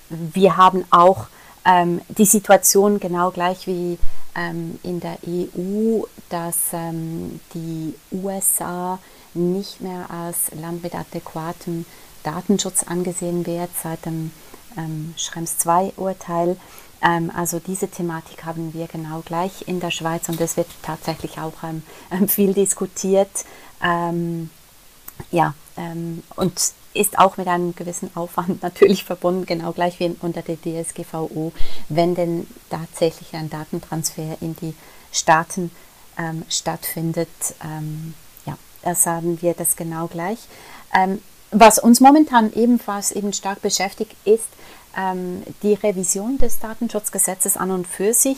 wir 0.10 0.58
haben 0.58 0.86
auch 0.92 1.28
ähm, 1.66 2.02
die 2.10 2.26
Situation 2.26 3.00
genau 3.00 3.32
gleich 3.32 3.68
wie 3.68 3.98
ähm, 4.36 4.80
in 4.84 5.00
der 5.00 5.18
EU, 5.26 6.04
dass 6.30 6.58
ähm, 6.74 7.40
die 7.54 7.96
USA 8.12 9.00
nicht 9.34 9.82
mehr 9.82 10.10
als 10.10 10.52
Land 10.60 10.84
mit 10.84 10.96
adäquatem 10.96 11.86
Datenschutz 12.24 12.84
angesehen 12.84 13.46
wird 13.46 13.70
seit 13.82 14.06
dem 14.06 14.32
ähm, 14.78 15.14
Schrems 15.18 15.56
II-Urteil. 15.66 16.58
Ähm, 17.02 17.32
also 17.36 17.60
diese 17.60 17.88
Thematik 17.88 18.46
haben 18.46 18.74
wir 18.74 18.88
genau 18.88 19.22
gleich 19.24 19.68
in 19.68 19.80
der 19.80 19.92
Schweiz 19.92 20.28
und 20.30 20.42
es 20.42 20.58
wird 20.58 20.68
tatsächlich 20.82 21.40
auch 21.40 21.54
viel 22.28 22.54
diskutiert. 22.54 23.46
Ähm, 23.84 24.50
ja, 25.32 25.54
ähm, 25.78 26.24
und 26.36 26.54
ist 26.94 27.20
auch 27.20 27.38
mit 27.38 27.48
einem 27.48 27.76
gewissen 27.76 28.10
Aufwand 28.16 28.62
natürlich 28.64 29.04
verbunden, 29.04 29.46
genau 29.46 29.72
gleich 29.72 30.00
wie 30.00 30.16
unter 30.22 30.42
der 30.42 30.58
DSGVO, 30.58 31.52
wenn 31.90 32.16
denn 32.16 32.48
tatsächlich 32.70 33.34
ein 33.34 33.50
Datentransfer 33.50 34.38
in 34.42 34.56
die 34.56 34.76
Staaten 35.12 35.72
ähm, 36.18 36.44
stattfindet. 36.50 37.30
Ähm, 37.64 38.14
ja, 38.46 38.58
da 38.82 38.96
sagen 38.96 39.42
wir 39.42 39.54
das 39.54 39.76
genau 39.76 40.08
gleich. 40.08 40.40
Ähm, 40.94 41.22
was 41.52 41.80
uns 41.80 42.00
momentan 42.00 42.54
ebenfalls 42.54 43.12
eben 43.12 43.34
stark 43.34 43.62
beschäftigt, 43.62 44.16
ist 44.26 44.48
ähm, 44.96 45.44
die 45.64 45.74
Revision 45.74 46.38
des 46.38 46.60
Datenschutzgesetzes 46.60 47.58
an 47.58 47.72
und 47.72 47.88
für 47.88 48.14
sich. 48.14 48.38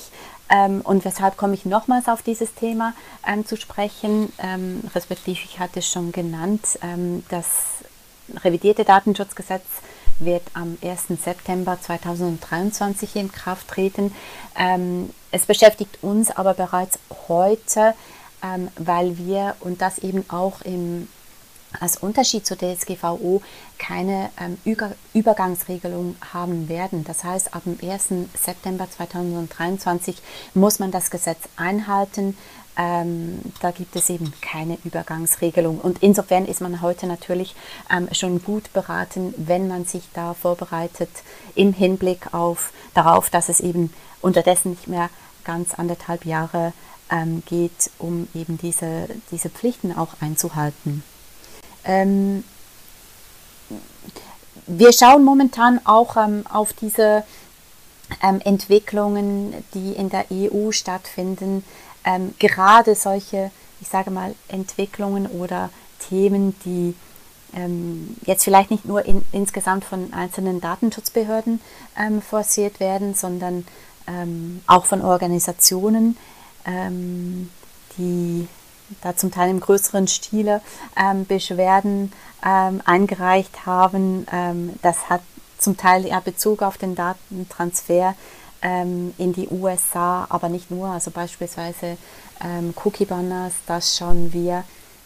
Ähm, 0.51 0.81
und 0.81 1.05
weshalb 1.05 1.37
komme 1.37 1.53
ich 1.53 1.65
nochmals 1.65 2.07
auf 2.07 2.21
dieses 2.21 2.53
Thema 2.53 2.93
ähm, 3.25 3.45
zu 3.45 3.55
sprechen? 3.55 4.31
Ähm, 4.39 4.81
respektive, 4.93 5.39
ich 5.43 5.59
hatte 5.59 5.79
es 5.79 5.87
schon 5.89 6.11
genannt, 6.11 6.77
ähm, 6.83 7.23
das 7.29 7.45
revidierte 8.43 8.83
Datenschutzgesetz 8.83 9.63
wird 10.19 10.43
am 10.53 10.77
1. 10.83 11.19
September 11.23 11.79
2023 11.81 13.15
in 13.15 13.31
Kraft 13.31 13.69
treten. 13.69 14.13
Ähm, 14.57 15.09
es 15.31 15.45
beschäftigt 15.45 15.99
uns 16.01 16.29
aber 16.29 16.53
bereits 16.53 16.99
heute, 17.27 17.93
weil 18.75 19.19
wir, 19.19 19.55
und 19.59 19.83
das 19.83 19.99
eben 19.99 20.25
auch 20.29 20.61
im 20.61 21.07
als 21.79 21.97
Unterschied 21.97 22.45
zur 22.45 22.57
DSGVO 22.57 23.41
keine 23.77 24.29
ähm, 24.39 24.57
Übergangsregelung 25.13 26.15
haben 26.33 26.69
werden. 26.69 27.03
Das 27.03 27.23
heißt, 27.23 27.53
ab 27.53 27.63
dem 27.65 27.77
1. 27.81 28.09
September 28.41 28.89
2023 28.89 30.17
muss 30.53 30.79
man 30.79 30.91
das 30.91 31.11
Gesetz 31.11 31.39
einhalten. 31.55 32.37
Ähm, 32.77 33.39
da 33.61 33.71
gibt 33.71 33.95
es 33.95 34.09
eben 34.09 34.31
keine 34.41 34.77
Übergangsregelung. 34.83 35.79
Und 35.79 36.01
insofern 36.01 36.45
ist 36.45 36.61
man 36.61 36.81
heute 36.81 37.05
natürlich 37.05 37.55
ähm, 37.89 38.07
schon 38.13 38.41
gut 38.43 38.71
beraten, 38.73 39.33
wenn 39.37 39.67
man 39.67 39.85
sich 39.85 40.03
da 40.13 40.33
vorbereitet 40.33 41.09
im 41.55 41.73
Hinblick 41.73 42.33
auf 42.33 42.71
darauf, 42.93 43.29
dass 43.29 43.49
es 43.49 43.59
eben 43.59 43.93
unterdessen 44.21 44.71
nicht 44.71 44.87
mehr 44.87 45.09
ganz 45.43 45.73
anderthalb 45.73 46.25
Jahre 46.25 46.73
ähm, 47.09 47.43
geht, 47.45 47.91
um 47.99 48.27
eben 48.33 48.57
diese, 48.57 49.09
diese 49.31 49.49
Pflichten 49.49 49.95
auch 49.95 50.21
einzuhalten. 50.21 51.03
Ähm, 51.85 52.43
wir 54.67 54.93
schauen 54.93 55.23
momentan 55.23 55.81
auch 55.85 56.15
ähm, 56.17 56.45
auf 56.51 56.73
diese 56.73 57.23
ähm, 58.21 58.39
Entwicklungen, 58.41 59.53
die 59.73 59.93
in 59.93 60.09
der 60.09 60.25
EU 60.31 60.71
stattfinden. 60.71 61.63
Ähm, 62.03 62.33
gerade 62.39 62.95
solche, 62.95 63.51
ich 63.79 63.87
sage 63.87 64.11
mal, 64.11 64.35
Entwicklungen 64.47 65.27
oder 65.27 65.69
Themen, 65.99 66.55
die 66.65 66.95
ähm, 67.53 68.15
jetzt 68.25 68.43
vielleicht 68.43 68.71
nicht 68.71 68.85
nur 68.85 69.05
in, 69.05 69.23
insgesamt 69.31 69.83
von 69.85 70.13
einzelnen 70.13 70.61
Datenschutzbehörden 70.61 71.59
ähm, 71.97 72.21
forciert 72.21 72.79
werden, 72.79 73.13
sondern 73.13 73.65
auch 74.65 74.85
von 74.85 75.03
Organisationen, 75.03 76.17
die 77.97 78.47
da 79.01 79.15
zum 79.15 79.31
Teil 79.31 79.49
im 79.49 79.59
größeren 79.59 80.07
Stile 80.07 80.61
ähm, 80.97 81.25
Beschwerden 81.25 82.11
ähm, 82.45 82.81
eingereicht 82.85 83.65
haben. 83.65 84.25
Ähm, 84.31 84.73
das 84.81 85.09
hat 85.09 85.21
zum 85.57 85.77
Teil 85.77 86.05
ja 86.05 86.19
Bezug 86.19 86.61
auf 86.61 86.77
den 86.77 86.95
Datentransfer 86.95 88.15
ähm, 88.61 89.13
in 89.17 89.33
die 89.33 89.47
USA, 89.49 90.25
aber 90.29 90.49
nicht 90.49 90.71
nur. 90.71 90.89
Also 90.89 91.11
beispielsweise 91.11 91.97
ähm, 92.43 92.73
Cookie 92.83 93.05
Banners, 93.05 93.53
das 93.67 93.97
schauen 93.97 94.33
wir, 94.33 94.63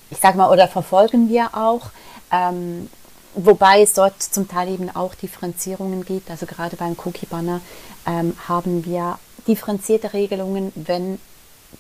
ich 0.10 0.20
sage 0.20 0.38
mal, 0.38 0.52
oder 0.52 0.68
verfolgen 0.68 1.30
wir 1.30 1.50
auch. 1.54 1.90
Ähm, 2.32 2.90
wobei 3.36 3.82
es 3.82 3.94
dort 3.94 4.22
zum 4.22 4.48
Teil 4.48 4.70
eben 4.70 4.96
auch 4.96 5.14
Differenzierungen 5.14 6.06
gibt. 6.06 6.32
Also 6.32 6.46
gerade 6.46 6.78
beim 6.78 6.96
Cookie 7.04 7.26
Banner 7.26 7.60
haben 8.48 8.86
wir 8.86 9.18
differenzierte 9.48 10.14
Regelungen, 10.14 10.72
wenn 10.76 11.20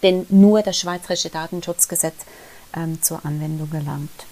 denn 0.03 0.25
nur 0.29 0.61
das 0.61 0.77
Schweizerische 0.77 1.29
Datenschutzgesetz 1.29 2.15
ähm, 2.75 3.01
zur 3.01 3.25
Anwendung 3.25 3.69
gelangt. 3.69 4.25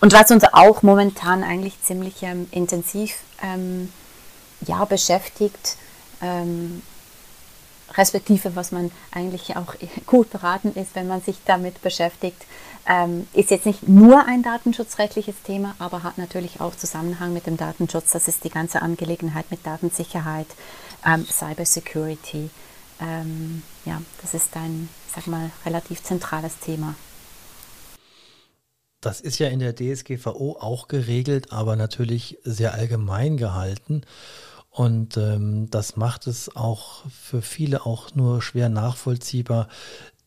Und 0.00 0.12
was 0.12 0.30
uns 0.30 0.44
auch 0.52 0.82
momentan 0.82 1.42
eigentlich 1.42 1.80
ziemlich 1.82 2.22
ähm, 2.22 2.48
intensiv 2.50 3.16
ähm, 3.42 3.92
ja, 4.66 4.84
beschäftigt, 4.84 5.76
ähm, 6.20 6.82
respektive 7.96 8.56
was 8.56 8.72
man 8.72 8.90
eigentlich 9.10 9.56
auch 9.56 9.74
gut 10.06 10.30
beraten 10.30 10.74
ist, 10.74 10.94
wenn 10.94 11.08
man 11.08 11.22
sich 11.22 11.38
damit 11.46 11.80
beschäftigt, 11.82 12.44
ähm, 12.88 13.26
ist 13.32 13.50
jetzt 13.50 13.66
nicht 13.66 13.88
nur 13.88 14.26
ein 14.26 14.42
datenschutzrechtliches 14.42 15.36
Thema, 15.44 15.74
aber 15.78 16.02
hat 16.02 16.18
natürlich 16.18 16.60
auch 16.60 16.76
Zusammenhang 16.76 17.32
mit 17.32 17.46
dem 17.46 17.56
Datenschutz. 17.56 18.12
Das 18.12 18.28
ist 18.28 18.44
die 18.44 18.50
ganze 18.50 18.82
Angelegenheit 18.82 19.50
mit 19.50 19.66
Datensicherheit, 19.66 20.46
ähm, 21.04 21.26
Cybersecurity. 21.26 22.50
Ähm, 23.00 23.62
ja, 23.84 24.00
das 24.22 24.34
ist 24.34 24.56
ein, 24.56 24.88
sag 25.14 25.26
mal, 25.26 25.50
relativ 25.64 26.02
zentrales 26.02 26.58
Thema. 26.58 26.94
Das 29.00 29.20
ist 29.20 29.38
ja 29.38 29.48
in 29.48 29.60
der 29.60 29.74
DSGVO 29.74 30.56
auch 30.58 30.88
geregelt, 30.88 31.52
aber 31.52 31.76
natürlich 31.76 32.38
sehr 32.42 32.74
allgemein 32.74 33.36
gehalten. 33.36 34.02
Und 34.70 35.16
ähm, 35.16 35.70
das 35.70 35.96
macht 35.96 36.26
es 36.26 36.54
auch 36.54 37.04
für 37.08 37.40
viele 37.40 37.86
auch 37.86 38.14
nur 38.14 38.42
schwer 38.42 38.68
nachvollziehbar, 38.68 39.68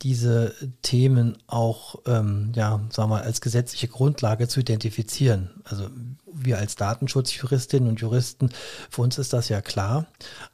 diese 0.02 0.56
Themen 0.82 1.38
auch, 1.48 1.96
ähm, 2.06 2.54
ja, 2.56 2.80
sagen 2.90 3.10
wir 3.10 3.18
mal, 3.18 3.24
als 3.24 3.42
gesetzliche 3.42 3.90
Grundlage 3.90 4.48
zu 4.48 4.62
identifizieren. 4.62 5.50
Also 5.66 5.90
wir 6.32 6.58
als 6.58 6.76
Datenschutzjuristinnen 6.78 7.90
und 7.90 8.00
Juristen, 8.00 8.50
für 8.90 9.02
uns 9.02 9.18
ist 9.18 9.34
das 9.34 9.50
ja 9.50 9.62
klar. 9.62 10.06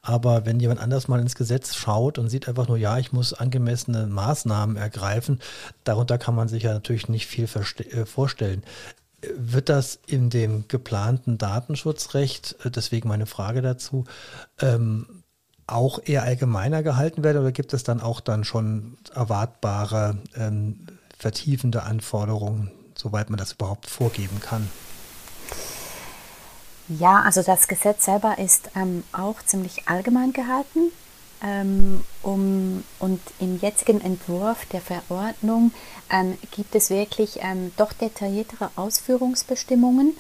Aber 0.02 0.46
wenn 0.46 0.60
jemand 0.60 0.80
anders 0.80 1.08
mal 1.08 1.20
ins 1.20 1.36
Gesetz 1.36 1.76
schaut 1.76 2.18
und 2.18 2.30
sieht 2.30 2.48
einfach 2.48 2.68
nur, 2.68 2.78
ja, 2.78 2.98
ich 2.98 3.12
muss 3.12 3.34
angemessene 3.34 4.08
Maßnahmen 4.08 4.78
ergreifen, 4.78 5.40
darunter 5.84 6.18
kann 6.18 6.36
man 6.36 6.48
sich 6.48 6.64
ja 6.64 6.74
natürlich 6.74 7.08
nicht 7.08 7.28
viel 7.28 7.46
äh, 7.46 8.06
vorstellen. 8.06 8.64
Wird 9.38 9.70
das 9.70 10.00
in 10.08 10.32
dem 10.32 10.68
geplanten 10.68 11.38
Datenschutzrecht, 11.38 12.56
äh, 12.64 12.72
deswegen 12.72 13.10
meine 13.10 13.28
Frage 13.28 13.62
dazu, 13.62 14.06
ähm, 14.60 15.24
auch 15.68 16.00
eher 16.04 16.24
allgemeiner 16.24 16.84
gehalten 16.84 17.24
werden 17.24 17.42
oder 17.42 17.52
gibt 17.52 17.74
es 17.74 17.84
dann 17.84 18.02
auch 18.02 18.20
dann 18.20 18.44
schon 18.44 18.98
erwartbare, 19.14 20.18
ähm, 20.36 20.86
vertiefende 21.18 21.84
Anforderungen, 21.84 22.72
soweit 22.96 23.30
man 23.30 23.38
das 23.38 23.54
überhaupt 23.54 23.90
vorgeben 23.90 24.40
kann? 24.40 24.70
Ja, 26.88 27.22
also 27.22 27.42
das 27.42 27.68
Gesetz 27.68 28.06
selber 28.06 28.38
ist 28.38 28.70
ähm, 28.76 29.04
auch 29.12 29.42
ziemlich 29.44 29.88
allgemein 29.88 30.34
gehalten. 30.34 30.92
Ähm, 31.44 32.04
um, 32.22 32.84
und 33.00 33.20
im 33.40 33.60
jetzigen 33.60 34.02
Entwurf 34.02 34.66
der 34.68 34.82
Verordnung 34.82 35.74
ähm, 36.12 36.38
gibt 36.52 36.76
es 36.76 36.90
wirklich 36.90 37.40
ähm, 37.42 37.72
doch 37.76 37.92
detailliertere 37.94 38.70
Ausführungsbestimmungen. 38.76 40.16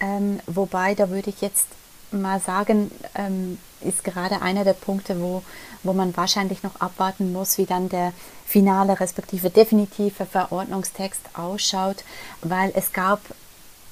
Ähm, 0.00 0.40
wobei, 0.46 0.94
da 0.94 1.10
würde 1.10 1.30
ich 1.30 1.40
jetzt 1.40 1.66
mal 2.12 2.40
sagen, 2.40 2.90
ähm, 3.14 3.58
ist 3.80 4.04
gerade 4.04 4.42
einer 4.42 4.64
der 4.64 4.74
Punkte, 4.74 5.20
wo, 5.20 5.42
wo 5.82 5.92
man 5.92 6.16
wahrscheinlich 6.16 6.62
noch 6.62 6.80
abwarten 6.80 7.32
muss, 7.32 7.58
wie 7.58 7.66
dann 7.66 7.88
der 7.88 8.12
finale 8.46 8.98
respektive 8.98 9.50
definitive 9.50 10.26
Verordnungstext 10.26 11.22
ausschaut, 11.34 12.04
weil 12.42 12.72
es 12.74 12.92
gab 12.92 13.20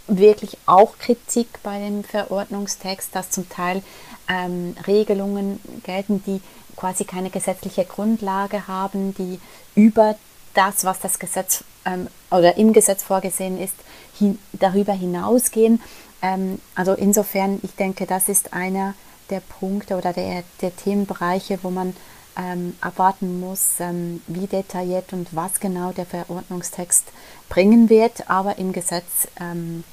wirklich 0.09 0.57
auch 0.67 0.99
Kritik 0.99 1.49
bei 1.63 1.79
dem 1.79 2.03
Verordnungstext, 2.03 3.15
dass 3.15 3.31
zum 3.31 3.49
Teil 3.49 3.83
ähm, 4.29 4.75
Regelungen 4.87 5.61
gelten, 5.85 6.23
die 6.25 6.41
quasi 6.77 7.05
keine 7.05 7.31
gesetzliche 7.31 7.85
Grundlage 7.85 8.69
haben, 8.69 9.15
die 9.15 9.41
über 9.75 10.17
das, 10.55 10.85
was 10.85 11.01
das 11.01 11.19
Gesetz 11.19 11.65
ähm, 11.85 12.09
oder 12.31 12.57
im 12.57 12.73
Gesetz 12.73 13.03
vorgesehen 13.03 13.61
ist, 13.61 13.75
hin, 14.19 14.39
darüber 14.53 14.92
hinausgehen. 14.92 15.81
Ähm, 16.22 16.61
also 16.74 16.92
insofern, 16.92 17.61
ich 17.62 17.74
denke, 17.74 18.07
das 18.07 18.28
ist 18.28 18.52
einer 18.52 18.94
der 19.31 19.40
Punkte 19.40 19.96
oder 19.96 20.12
der, 20.12 20.42
der 20.61 20.74
Themenbereiche, 20.74 21.59
wo 21.62 21.70
man 21.70 21.94
ähm, 22.37 22.74
abwarten 22.81 23.40
muss, 23.40 23.81
ähm, 23.81 24.22
wie 24.26 24.46
detailliert 24.46 25.12
und 25.12 25.35
was 25.35 25.61
genau 25.61 25.92
der 25.92 26.07
Verordnungstext 26.07 27.04
bringen 27.48 27.90
wird. 27.90 28.31
Aber 28.31 28.59
im 28.59 28.72
Gesetz 28.72 29.28
ähm, 29.40 29.85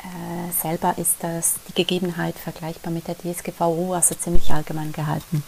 äh, 0.00 0.52
selber 0.60 0.98
ist 0.98 1.16
das 1.20 1.54
die 1.68 1.74
Gegebenheit 1.74 2.36
vergleichbar 2.36 2.92
mit 2.92 3.06
der 3.06 3.16
DSGVO, 3.16 3.94
also 3.94 4.14
ziemlich 4.14 4.50
allgemein 4.52 4.92
gehalten. 4.92 5.44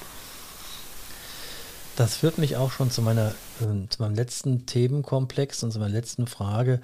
Das 1.97 2.17
führt 2.17 2.39
mich 2.39 2.57
auch 2.57 2.73
schon 2.73 2.91
zu 2.91 3.03
meiner, 3.03 3.35
äh, 3.61 3.89
zu 3.89 4.03
meinem 4.03 4.15
letzten 4.15 4.67
Themenkomplex 4.67 5.63
und 5.63 5.73
zu 5.73 5.79
meiner 5.79 5.93
letzten 5.93 6.27
Frage. 6.27 6.81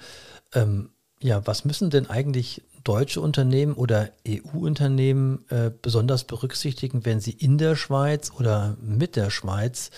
Ähm, 0.53 0.89
ja, 1.19 1.45
was 1.45 1.65
müssen 1.65 1.89
denn 1.89 2.09
eigentlich 2.09 2.63
deutsche 2.83 3.21
Unternehmen 3.21 3.73
oder 3.73 4.09
EU-Unternehmen 4.27 5.45
äh, 5.49 5.71
besonders 5.81 6.23
berücksichtigen, 6.23 7.05
wenn 7.05 7.19
sie 7.19 7.31
in 7.31 7.57
der 7.57 7.75
Schweiz 7.75 8.31
oder 8.37 8.75
mit 8.81 9.15
der 9.15 9.29
Schweiz 9.29 9.91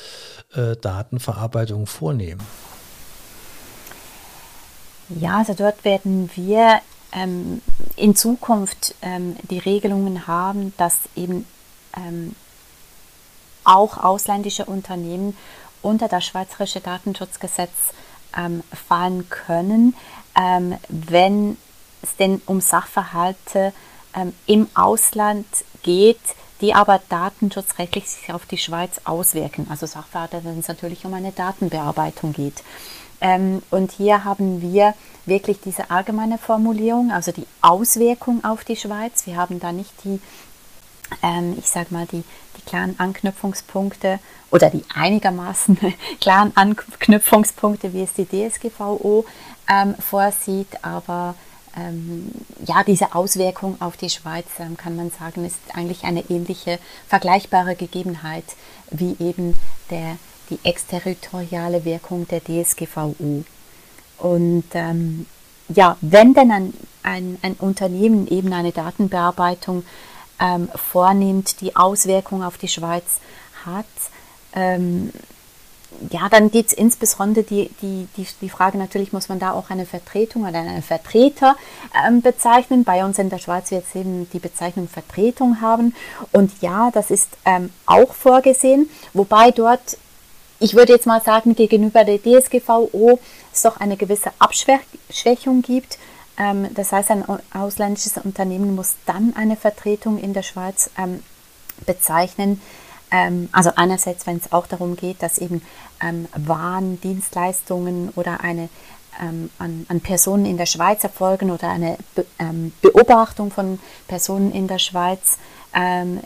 äh, 0.53 0.75
Datenverarbeitung 0.75 1.87
vornehmen? 1.87 2.41
Ja, 5.09 5.37
also 5.37 5.53
dort 5.53 5.83
werden 5.85 6.29
wir 6.35 6.81
ähm, 7.11 7.61
in 7.95 8.15
Zukunft 8.15 8.95
ähm, 9.01 9.35
die 9.49 9.59
Regelungen 9.59 10.27
haben, 10.27 10.73
dass 10.77 10.97
eben 11.15 11.45
ähm, 11.95 12.35
auch 13.63 13.97
ausländische 13.97 14.65
Unternehmen 14.65 15.37
unter 15.81 16.07
das 16.07 16.25
Schweizerische 16.25 16.79
Datenschutzgesetz 16.79 17.71
ähm, 18.35 18.63
fallen 18.71 19.29
können, 19.29 19.95
ähm, 20.35 20.75
wenn 20.89 21.57
es 22.03 22.15
denn 22.15 22.41
um 22.45 22.61
Sachverhalte 22.61 23.73
ähm, 24.15 24.33
im 24.45 24.67
Ausland 24.75 25.45
geht, 25.81 26.19
die 26.61 26.73
aber 26.73 27.01
datenschutzrechtlich 27.09 28.07
sich 28.07 28.33
auf 28.33 28.45
die 28.45 28.57
Schweiz 28.57 29.01
auswirken. 29.03 29.67
Also 29.69 29.85
Sachverhalte, 29.85 30.43
wenn 30.43 30.59
es 30.59 30.67
natürlich 30.67 31.05
um 31.05 31.13
eine 31.13 31.31
Datenbearbeitung 31.31 32.33
geht. 32.33 32.63
Ähm, 33.19 33.63
und 33.71 33.91
hier 33.91 34.23
haben 34.23 34.61
wir 34.61 34.93
wirklich 35.25 35.59
diese 35.61 35.89
allgemeine 35.89 36.37
Formulierung, 36.37 37.11
also 37.11 37.31
die 37.31 37.47
Auswirkung 37.61 38.43
auf 38.43 38.63
die 38.65 38.75
Schweiz. 38.75 39.25
Wir 39.25 39.37
haben 39.37 39.59
da 39.59 39.71
nicht 39.71 39.91
die, 40.03 40.19
ähm, 41.21 41.55
ich 41.57 41.69
sage 41.69 41.87
mal, 41.91 42.05
die, 42.05 42.23
die 42.57 42.61
klaren 42.65 42.95
Anknüpfungspunkte 42.97 44.19
oder 44.51 44.69
die 44.69 44.83
einigermaßen 44.93 45.77
klaren 46.21 46.51
Anknüpfungspunkte, 46.55 47.93
wie 47.93 48.03
es 48.03 48.13
die 48.13 48.25
DSGVO 48.25 49.25
ähm, 49.69 49.95
vorsieht, 49.95 50.83
aber 50.83 51.35
ähm, 51.75 52.31
ja, 52.65 52.83
diese 52.83 53.15
Auswirkung 53.15 53.81
auf 53.81 53.97
die 53.97 54.09
Schweiz, 54.09 54.45
ähm, 54.59 54.77
kann 54.77 54.95
man 54.95 55.11
sagen, 55.11 55.45
ist 55.45 55.57
eigentlich 55.73 56.03
eine 56.03 56.29
ähnliche, 56.29 56.79
vergleichbare 57.07 57.75
Gegebenheit 57.75 58.45
wie 58.91 59.15
eben 59.19 59.55
der 59.89 60.17
die 60.49 60.59
exterritoriale 60.63 61.85
Wirkung 61.85 62.27
der 62.27 62.41
DSGVO. 62.43 63.43
Und 64.17 64.63
ähm, 64.73 65.25
ja, 65.69 65.97
wenn 66.01 66.33
denn 66.33 66.51
ein, 66.51 66.73
ein, 67.01 67.37
ein, 67.41 67.53
Unternehmen 67.53 68.27
eben 68.27 68.53
eine 68.53 68.71
Datenbearbeitung 68.71 69.83
ähm, 70.39 70.69
vornimmt, 70.75 71.61
die 71.61 71.75
Auswirkungen 71.75 72.43
auf 72.43 72.57
die 72.57 72.67
Schweiz 72.67 73.19
hat, 73.65 73.85
ähm, 74.53 75.11
ja, 76.11 76.29
dann 76.29 76.51
geht 76.51 76.67
es 76.67 76.73
insbesondere 76.73 77.43
die, 77.43 77.69
die, 77.81 78.07
die, 78.17 78.27
die 78.41 78.49
Frage, 78.49 78.77
natürlich 78.77 79.13
muss 79.13 79.29
man 79.29 79.39
da 79.39 79.51
auch 79.51 79.69
eine 79.69 79.85
Vertretung 79.85 80.43
oder 80.43 80.59
einen 80.59 80.83
Vertreter 80.83 81.55
ähm, 82.07 82.21
bezeichnen. 82.21 82.83
Bei 82.83 83.05
uns 83.05 83.19
in 83.19 83.29
der 83.29 83.39
Schweiz 83.39 83.71
wird 83.71 83.85
es 83.87 83.95
eben 83.95 84.29
die 84.31 84.39
Bezeichnung 84.39 84.87
Vertretung 84.87 85.61
haben. 85.61 85.95
Und 86.31 86.51
ja, 86.61 86.91
das 86.91 87.11
ist 87.11 87.29
ähm, 87.45 87.71
auch 87.85 88.13
vorgesehen, 88.13 88.89
wobei 89.13 89.51
dort 89.51 89.97
ich 90.59 90.75
würde 90.75 90.93
jetzt 90.93 91.07
mal 91.07 91.21
sagen, 91.21 91.55
gegenüber 91.55 92.05
der 92.05 92.19
DSGVO 92.21 93.19
es 93.51 93.63
doch 93.63 93.81
eine 93.81 93.97
gewisse 93.97 94.31
Abschwächung 94.39 95.61
gibt. 95.61 95.97
Ähm, 96.37 96.73
das 96.73 96.93
heißt, 96.93 97.11
ein 97.11 97.25
ausländisches 97.53 98.17
Unternehmen 98.17 98.73
muss 98.73 98.95
dann 99.05 99.33
eine 99.35 99.57
Vertretung 99.57 100.17
in 100.17 100.33
der 100.33 100.43
Schweiz 100.43 100.89
ähm, 100.97 101.21
bezeichnen. 101.85 102.61
Ähm, 103.13 103.47
also 103.53 103.71
einerseits, 103.75 104.27
wenn 104.27 104.37
es 104.37 104.51
auch 104.51 104.67
darum 104.67 104.97
geht, 104.97 105.23
dass 105.23 105.37
eben 105.37 105.61
Waren, 106.35 106.99
Dienstleistungen 106.99 108.09
oder 108.17 108.41
eine 108.41 108.67
an, 109.57 109.85
an, 109.87 110.01
Personen 110.01 110.45
in 110.45 110.57
der 110.57 110.65
Schweiz 110.65 111.01
erfolgen 111.05 111.49
oder 111.49 111.69
eine 111.69 111.97
Be 112.13 112.25
Beobachtung 112.81 113.51
von 113.51 113.79
Personen 114.05 114.51
in 114.51 114.67
der 114.67 114.79
Schweiz 114.79 115.37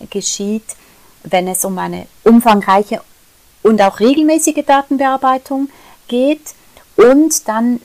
geschieht, 0.09 0.63
wenn 1.23 1.47
es 1.47 1.63
um 1.63 1.77
eine 1.77 2.07
umfangreiche 2.23 3.01
und 3.61 3.81
auch 3.83 3.99
regelmäßige 3.99 4.65
Datenbearbeitung 4.65 5.69
geht. 6.07 6.55
Und 6.95 7.47
dann 7.47 7.81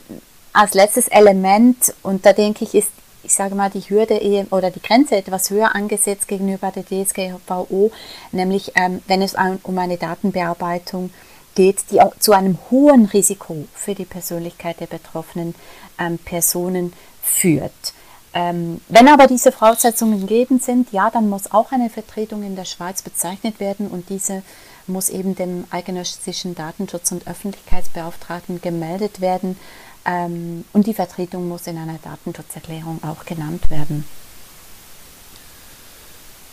als 0.53 0.75
letztes 0.75 1.09
Element, 1.09 1.95
und 2.03 2.25
da 2.25 2.33
denke 2.33 2.65
ich, 2.65 2.75
ist 2.75 2.91
ich 3.23 3.35
sage 3.35 3.55
mal, 3.55 3.71
die 3.71 3.81
Hürde 3.81 4.21
oder 4.51 4.71
die 4.71 4.83
Grenze 4.83 5.17
etwas 5.17 5.51
höher 5.51 5.75
angesetzt 5.75 6.29
gegenüber 6.29 6.71
der 6.71 6.85
DSGVO, 6.85 7.91
nämlich 8.33 8.73
ähm, 8.75 9.03
wenn 9.07 9.23
es 9.23 9.35
um 9.63 9.79
eine 9.79 9.97
Datenbearbeitung 9.97 11.11
geht, 11.55 11.91
die 11.91 12.01
auch 12.01 12.17
zu 12.19 12.33
einem 12.33 12.59
hohen 12.71 13.07
Risiko 13.07 13.65
für 13.75 13.95
die 13.95 14.05
Persönlichkeit 14.05 14.81
der 14.81 14.87
betroffenen 14.87 15.55
ähm, 15.99 16.19
Personen 16.19 16.93
führt. 17.23 17.95
Ähm, 18.35 18.81
wenn 18.89 19.09
aber 19.09 19.27
diese 19.27 19.53
Voraussetzungen 19.53 20.21
gegeben 20.21 20.59
sind, 20.59 20.91
ja, 20.93 21.11
dann 21.11 21.29
muss 21.29 21.53
auch 21.53 21.71
eine 21.71 21.91
Vertretung 21.91 22.43
in 22.43 22.57
der 22.57 22.65
Schweiz 22.65 23.03
bezeichnet 23.03 23.61
werden 23.61 23.89
und 23.89 24.09
diese 24.09 24.43
muss 24.87 25.11
eben 25.11 25.35
dem 25.35 25.65
eidgenössischen 25.71 26.55
Datenschutz- 26.55 27.13
und 27.13 27.27
Öffentlichkeitsbeauftragten 27.29 28.61
gemeldet 28.63 29.21
werden 29.21 29.57
ähm, 30.05 30.65
und 30.73 30.87
die 30.87 30.95
Vertretung 30.95 31.49
muss 31.49 31.67
in 31.67 31.79
einer 31.79 31.99
Datenschutzerklärung 31.99 33.03
auch 33.05 33.25
genannt 33.25 33.71
werden. 33.71 34.05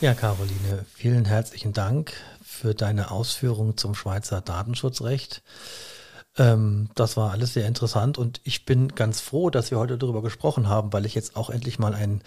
Ja, 0.02 0.14
Caroline, 0.14 0.86
vielen 0.96 1.26
herzlichen 1.26 1.74
Dank 1.74 2.14
für 2.42 2.74
deine 2.74 3.12
Ausführungen 3.12 3.76
zum 3.76 3.96
Schweizer 3.96 4.40
Datenschutzrecht. 4.40 5.44
Ähm, 6.38 6.90
das 6.96 7.18
war 7.18 7.32
alles 7.32 7.54
sehr 7.54 7.68
interessant 7.68 8.18
und 8.18 8.40
ich 8.46 8.66
bin 8.66 8.96
ganz 8.96 9.20
froh, 9.20 9.50
dass 9.50 9.72
wir 9.72 9.78
heute 9.78 9.98
darüber 9.98 10.22
gesprochen 10.22 10.70
haben, 10.70 10.94
weil 10.94 11.06
ich 11.06 11.16
jetzt 11.16 11.36
auch 11.36 11.50
endlich 11.50 11.80
mal 11.80 11.94
einen 11.94 12.22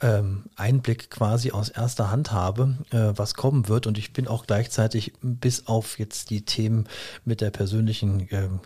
ähm, 0.00 0.46
Einblick 0.56 1.10
quasi 1.10 1.52
aus 1.52 1.68
erster 1.68 2.10
Hand 2.10 2.32
habe, 2.32 2.76
äh, 2.90 3.12
was 3.16 3.34
kommen 3.34 3.68
wird. 3.68 3.86
Und 3.86 3.98
ich 3.98 4.12
bin 4.12 4.26
auch 4.26 4.46
gleichzeitig 4.46 5.12
bis 5.22 5.68
auf 5.68 6.00
jetzt 6.00 6.30
die 6.30 6.44
Themen 6.44 6.88
mit 7.24 7.40
der 7.40 7.50
persönlichen 7.50 8.26
ähm, 8.32 8.60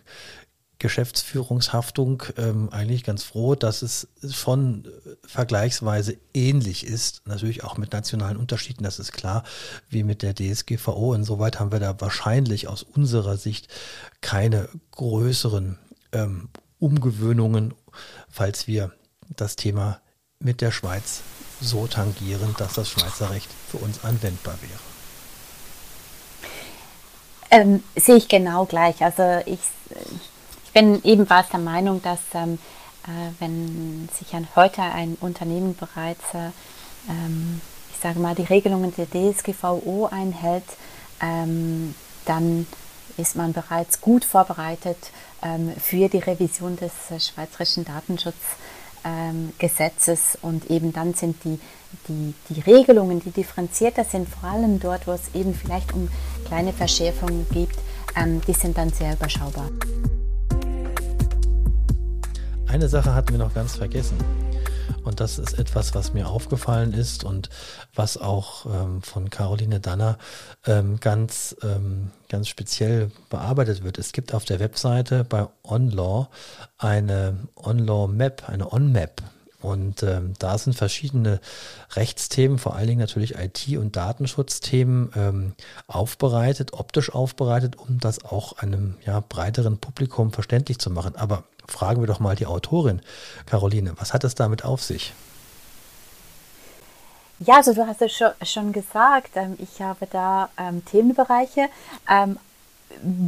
Geschäftsführungshaftung 0.78 2.22
ähm, 2.36 2.68
eigentlich 2.70 3.02
ganz 3.02 3.22
froh, 3.22 3.54
dass 3.54 3.80
es 3.80 4.08
schon 4.30 4.84
äh, 4.84 5.16
vergleichsweise 5.26 6.18
ähnlich 6.34 6.86
ist. 6.86 7.22
Natürlich 7.26 7.64
auch 7.64 7.78
mit 7.78 7.92
nationalen 7.92 8.36
Unterschieden, 8.36 8.84
das 8.84 8.98
ist 8.98 9.12
klar, 9.12 9.42
wie 9.88 10.02
mit 10.02 10.22
der 10.22 10.34
DSGVO. 10.34 11.14
Insoweit 11.14 11.58
haben 11.58 11.72
wir 11.72 11.80
da 11.80 11.98
wahrscheinlich 12.00 12.68
aus 12.68 12.82
unserer 12.82 13.38
Sicht 13.38 13.68
keine 14.20 14.68
größeren 14.90 15.78
ähm, 16.12 16.50
Umgewöhnungen, 16.78 17.72
falls 18.28 18.66
wir 18.66 18.92
das 19.34 19.56
Thema 19.56 20.00
mit 20.38 20.60
der 20.60 20.72
Schweiz 20.72 21.22
so 21.60 21.86
tangieren, 21.86 22.54
dass 22.58 22.74
das 22.74 22.90
Schweizer 22.90 23.30
Recht 23.30 23.48
für 23.70 23.78
uns 23.78 24.04
anwendbar 24.04 24.58
wäre. 24.60 24.80
Ähm, 27.50 27.82
sehe 27.94 28.16
ich 28.16 28.28
genau 28.28 28.66
gleich. 28.66 29.02
Also 29.02 29.40
ich 29.46 29.60
bin 30.76 31.02
ebenfalls 31.04 31.48
der 31.48 31.60
Meinung, 31.60 32.02
dass 32.02 32.20
ähm, 32.34 32.58
äh, 33.04 33.30
wenn 33.38 34.10
sich 34.12 34.34
an 34.34 34.46
heute 34.54 34.82
ein 34.82 35.16
Unternehmen 35.22 35.74
bereits, 35.74 36.34
äh, 36.34 36.50
ähm, 37.08 37.62
ich 37.94 37.98
sage 37.98 38.18
mal, 38.18 38.34
die 38.34 38.42
Regelungen 38.42 38.92
der 38.94 39.06
DSGVO 39.06 40.10
einhält, 40.12 40.66
ähm, 41.22 41.94
dann 42.26 42.66
ist 43.16 43.36
man 43.36 43.54
bereits 43.54 44.02
gut 44.02 44.26
vorbereitet 44.26 44.98
ähm, 45.42 45.72
für 45.82 46.10
die 46.10 46.18
Revision 46.18 46.76
des 46.76 46.92
äh, 47.10 47.20
schweizerischen 47.20 47.86
Datenschutzgesetzes 47.86 50.36
und 50.42 50.70
eben 50.70 50.92
dann 50.92 51.14
sind 51.14 51.42
die, 51.44 51.58
die, 52.06 52.34
die 52.50 52.60
Regelungen, 52.60 53.20
die 53.20 53.30
differenzierter 53.30 54.04
sind, 54.04 54.28
vor 54.28 54.50
allem 54.50 54.78
dort, 54.78 55.06
wo 55.06 55.12
es 55.12 55.30
eben 55.32 55.54
vielleicht 55.54 55.94
um 55.94 56.10
kleine 56.44 56.74
Verschärfungen 56.74 57.46
gibt, 57.50 57.78
ähm, 58.14 58.42
die 58.46 58.52
sind 58.52 58.76
dann 58.76 58.90
sehr 58.90 59.14
überschaubar. 59.14 59.70
Eine 62.68 62.88
Sache 62.88 63.14
hatten 63.14 63.31
wir 63.31 63.38
noch 63.38 63.55
ganz 63.55 63.76
vergessen. 63.76 64.18
Und 65.05 65.20
das 65.20 65.38
ist 65.38 65.59
etwas, 65.59 65.94
was 65.94 66.12
mir 66.12 66.29
aufgefallen 66.29 66.92
ist 66.92 67.22
und 67.22 67.48
was 67.94 68.18
auch 68.18 68.66
ähm, 68.66 69.02
von 69.02 69.31
Caroline 69.31 69.79
Danner 69.79 70.18
ähm, 70.66 70.98
ganz, 70.98 71.57
ähm, 71.62 72.11
ganz 72.29 72.48
speziell 72.48 73.12
bearbeitet 73.31 73.85
wird. 73.85 73.98
Es 73.98 74.12
gibt 74.12 74.35
auf 74.35 74.44
der 74.44 74.59
Webseite 74.59 75.22
bei 75.22 75.46
OnLaw 75.62 76.26
eine 76.76 77.37
OnLaw 77.55 78.09
Map, 78.09 78.48
eine 78.48 78.72
OnMap. 78.72 79.22
Und 79.62 80.02
ähm, 80.02 80.35
da 80.38 80.59
sind 80.59 80.74
verschiedene 80.74 81.40
Rechtsthemen, 81.94 82.59
vor 82.59 82.76
allen 82.76 82.88
Dingen 82.88 83.00
natürlich 83.00 83.37
IT- 83.37 83.79
und 83.79 83.96
Datenschutzthemen 83.96 85.11
ähm, 85.16 85.52
aufbereitet, 85.87 86.72
optisch 86.72 87.12
aufbereitet, 87.14 87.76
um 87.76 87.98
das 87.98 88.24
auch 88.24 88.59
einem 88.59 88.96
ja, 89.07 89.20
breiteren 89.20 89.79
Publikum 89.79 90.33
verständlich 90.33 90.79
zu 90.79 90.90
machen. 90.90 91.16
Aber 91.16 91.44
fragen 91.68 92.00
wir 92.00 92.07
doch 92.07 92.20
mal 92.20 92.37
die 92.37 92.46
Autorin, 92.46 93.00
Caroline, 93.46 93.94
was 93.96 94.12
hat 94.14 94.24
es 94.24 94.35
damit 94.35 94.64
auf 94.64 94.83
sich? 94.83 95.12
Ja, 97.38 97.57
also 97.57 97.74
du 97.74 97.87
hast 97.87 98.00
es 98.00 98.12
schon, 98.50 98.72
gesagt, 98.72 99.33
ähm, 99.35 99.57
ich 99.59 99.83
habe 99.83 100.07
da 100.07 100.48
ähm, 100.57 100.83
Themenbereiche 100.87 101.68
ähm, 102.09 102.38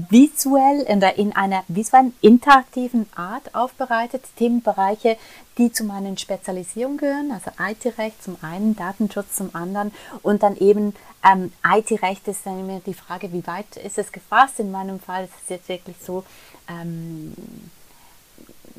visuell 0.08 0.80
in, 0.80 1.00
der, 1.00 1.18
in 1.18 1.36
einer 1.36 1.62
visuellen, 1.68 2.14
interaktiven 2.22 3.06
Art 3.14 3.54
aufbereitet, 3.54 4.24
Themenbereiche, 4.36 5.18
die 5.58 5.72
zu 5.72 5.84
meinen 5.84 6.16
Spezialisierungen 6.16 6.96
gehören, 6.96 7.32
also 7.32 7.50
IT-Recht 7.60 8.22
zum 8.22 8.38
einen, 8.40 8.76
Datenschutz 8.76 9.34
zum 9.34 9.54
anderen 9.54 9.92
und 10.22 10.42
dann 10.42 10.56
eben 10.56 10.94
ähm, 11.22 11.52
IT-Recht 11.66 12.26
ist 12.28 12.46
dann 12.46 12.60
immer 12.60 12.80
die 12.80 12.94
Frage, 12.94 13.32
wie 13.32 13.46
weit 13.46 13.76
ist 13.76 13.98
es 13.98 14.10
gefasst? 14.12 14.58
In 14.58 14.70
meinem 14.70 15.00
Fall 15.00 15.24
ist 15.24 15.34
es 15.42 15.48
jetzt 15.50 15.68
wirklich 15.68 15.96
so, 16.00 16.24
ähm, 16.68 17.34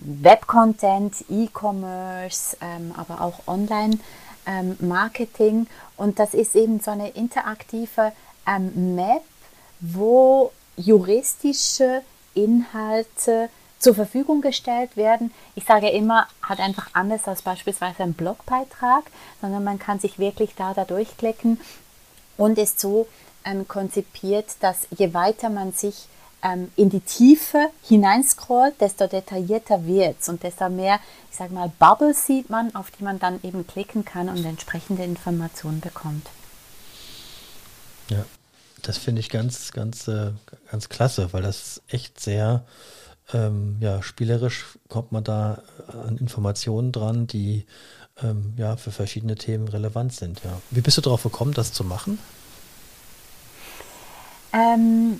Web-Content, 0.01 1.25
E-Commerce, 1.29 2.57
ähm, 2.61 2.93
aber 2.95 3.21
auch 3.21 3.47
Online-Marketing. 3.47 5.55
Ähm, 5.55 5.67
und 5.97 6.19
das 6.19 6.33
ist 6.33 6.55
eben 6.55 6.79
so 6.79 6.91
eine 6.91 7.09
interaktive 7.09 8.13
ähm, 8.47 8.95
Map, 8.95 9.23
wo 9.79 10.51
juristische 10.77 12.01
Inhalte 12.33 13.49
zur 13.79 13.95
Verfügung 13.95 14.41
gestellt 14.41 14.97
werden. 14.97 15.31
Ich 15.55 15.65
sage 15.65 15.89
immer, 15.89 16.27
hat 16.41 16.59
einfach 16.59 16.89
anders 16.93 17.27
als 17.27 17.41
beispielsweise 17.41 18.03
ein 18.03 18.13
Blogbeitrag, 18.13 19.05
sondern 19.41 19.63
man 19.63 19.79
kann 19.79 19.99
sich 19.99 20.19
wirklich 20.19 20.53
da, 20.55 20.73
da 20.73 20.85
durchklicken 20.85 21.59
und 22.37 22.57
ist 22.57 22.79
so 22.79 23.07
ähm, 23.45 23.67
konzipiert, 23.67 24.47
dass 24.59 24.87
je 24.95 25.13
weiter 25.13 25.49
man 25.49 25.71
sich 25.71 26.07
ähm, 26.43 26.71
in 26.75 26.89
die 26.89 27.01
Tiefe 27.01 27.69
hineinscrollt, 27.83 28.79
desto 28.79 29.07
detaillierter 29.07 29.85
wird 29.85 30.17
es 30.21 30.29
und 30.29 30.43
desto 30.43 30.69
mehr, 30.69 30.99
ich 31.31 31.37
sage 31.37 31.53
mal, 31.53 31.71
Bubbles 31.79 32.25
sieht 32.25 32.49
man, 32.49 32.73
auf 32.75 32.91
die 32.91 33.03
man 33.03 33.19
dann 33.19 33.39
eben 33.43 33.67
klicken 33.67 34.05
kann 34.05 34.29
und 34.29 34.43
entsprechende 34.45 35.03
Informationen 35.03 35.81
bekommt. 35.81 36.27
Ja, 38.09 38.25
das 38.81 38.97
finde 38.97 39.19
ich 39.19 39.29
ganz, 39.29 39.71
ganz, 39.71 40.07
äh, 40.07 40.31
ganz 40.71 40.89
klasse, 40.89 41.33
weil 41.33 41.43
das 41.43 41.81
echt 41.87 42.19
sehr, 42.19 42.63
ähm, 43.33 43.77
ja, 43.79 44.01
spielerisch 44.01 44.65
kommt 44.87 45.11
man 45.11 45.23
da 45.23 45.61
an 45.87 46.17
Informationen 46.17 46.91
dran, 46.91 47.27
die 47.27 47.65
ähm, 48.23 48.53
ja 48.57 48.75
für 48.77 48.91
verschiedene 48.91 49.35
Themen 49.35 49.67
relevant 49.67 50.13
sind. 50.13 50.41
Ja. 50.43 50.61
Wie 50.71 50.81
bist 50.81 50.97
du 50.97 51.01
darauf 51.01 51.23
gekommen, 51.23 51.53
das 51.53 51.73
zu 51.73 51.83
machen? 51.83 52.19
Ähm, 54.51 55.19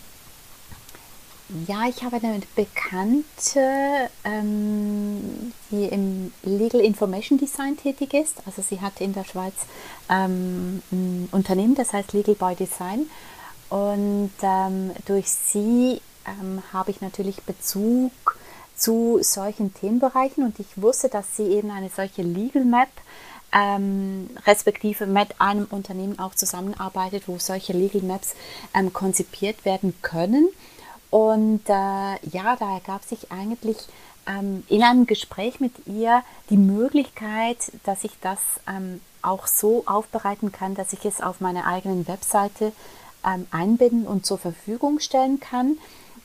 ja, 1.67 1.87
ich 1.87 2.03
habe 2.03 2.17
eine 2.17 2.41
Bekannte, 2.55 4.09
ähm, 4.23 5.51
die 5.71 5.85
im 5.85 6.31
Legal 6.43 6.81
Information 6.81 7.39
Design 7.39 7.75
tätig 7.75 8.13
ist. 8.13 8.37
Also 8.45 8.61
sie 8.61 8.81
hat 8.81 9.01
in 9.01 9.13
der 9.13 9.23
Schweiz 9.23 9.55
ähm, 10.09 10.83
ein 10.91 11.27
Unternehmen, 11.31 11.75
das 11.75 11.93
heißt 11.93 12.13
Legal 12.13 12.35
by 12.35 12.55
Design. 12.55 13.09
Und 13.69 14.31
ähm, 14.41 14.91
durch 15.05 15.29
sie 15.29 16.01
ähm, 16.25 16.61
habe 16.71 16.91
ich 16.91 17.01
natürlich 17.01 17.41
Bezug 17.43 18.11
zu 18.75 19.19
solchen 19.21 19.73
Themenbereichen 19.73 20.43
und 20.43 20.59
ich 20.59 20.67
wusste, 20.75 21.09
dass 21.09 21.35
sie 21.35 21.47
eben 21.47 21.69
eine 21.71 21.89
solche 21.89 22.21
Legal 22.21 22.63
Map 22.63 22.89
ähm, 23.51 24.29
respektive 24.45 25.05
mit 25.05 25.41
einem 25.41 25.65
Unternehmen 25.69 26.19
auch 26.19 26.35
zusammenarbeitet, 26.35 27.23
wo 27.27 27.39
solche 27.39 27.73
Legal 27.73 28.01
Maps 28.01 28.35
ähm, 28.73 28.93
konzipiert 28.93 29.65
werden 29.65 29.95
können. 30.01 30.49
Und 31.09 31.61
äh, 31.67 31.71
ja, 31.71 32.55
da 32.57 32.73
ergab 32.75 33.03
sich 33.03 33.31
eigentlich 33.31 33.77
ähm, 34.27 34.63
in 34.67 34.83
einem 34.83 35.07
Gespräch 35.07 35.59
mit 35.59 35.87
ihr 35.87 36.23
die 36.49 36.57
Möglichkeit, 36.57 37.57
dass 37.83 38.03
ich 38.03 38.11
das 38.21 38.39
ähm, 38.67 39.01
auch 39.21 39.47
so 39.47 39.83
aufbereiten 39.85 40.51
kann, 40.51 40.75
dass 40.75 40.93
ich 40.93 41.05
es 41.05 41.21
auf 41.21 41.41
meiner 41.41 41.65
eigenen 41.65 42.07
Webseite 42.07 42.71
ähm, 43.25 43.47
einbinden 43.51 44.05
und 44.05 44.25
zur 44.25 44.37
Verfügung 44.37 44.99
stellen 44.99 45.39
kann. 45.39 45.77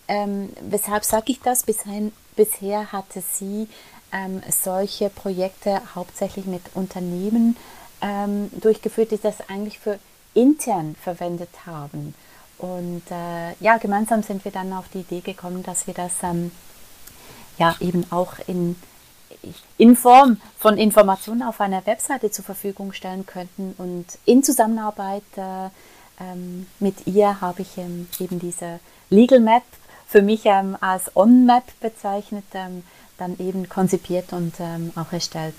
Ähm, 0.07 0.51
weshalb 0.61 1.05
sage 1.05 1.33
ich 1.33 1.41
das? 1.41 1.63
Bisher, 1.63 2.11
bisher 2.37 2.93
hatte 2.93 3.23
sie 3.23 3.69
ähm, 4.13 4.43
solche 4.51 5.09
Projekte 5.09 5.81
hauptsächlich 5.95 6.45
mit 6.45 6.63
Unternehmen 6.75 7.57
ähm, 8.03 8.51
durchgeführt, 8.61 9.11
die 9.13 9.19
das 9.19 9.49
eigentlich 9.49 9.79
für 9.79 9.99
intern 10.35 10.95
verwendet 11.03 11.51
haben. 11.67 12.15
Und 12.59 13.03
äh, 13.11 13.53
ja, 13.61 13.79
gemeinsam 13.79 14.23
sind 14.23 14.45
wir 14.45 14.53
dann 14.53 14.73
auf 14.73 14.89
die 14.89 15.01
Idee 15.01 15.21
gekommen, 15.21 15.63
dass 15.63 15.87
wir 15.87 15.95
das 15.95 16.13
ähm, 16.23 16.51
ja 17.59 17.77
eben 17.81 18.07
auch 18.11 18.35
in, 18.47 18.77
in 19.77 19.97
Form 19.97 20.41
von 20.59 20.79
Informationen 20.79 21.43
auf 21.43 21.61
einer 21.61 21.85
Webseite 21.87 22.31
zur 22.31 22.45
Verfügung 22.45 22.93
stellen 22.93 23.27
könnten. 23.27 23.75
Und 23.79 24.07
in 24.25 24.43
Zusammenarbeit 24.43 25.23
äh, 25.37 25.69
ähm, 26.21 26.67
mit 26.79 27.07
ihr 27.07 27.41
habe 27.41 27.63
ich 27.63 27.77
ähm, 27.77 28.09
eben 28.19 28.39
diese 28.39 28.81
Legal 29.11 29.41
Map 29.41 29.65
für 30.07 30.23
mich 30.23 30.43
ähm, 30.45 30.77
als 30.81 31.17
On-Map 31.17 31.65
bezeichnet, 31.81 32.45
ähm, 32.55 32.85
dann 33.19 33.39
eben 33.39 33.69
konzipiert 33.69 34.33
und 34.33 34.55
ähm, 34.61 34.93
auch 34.97 35.13
erstellt. 35.13 35.55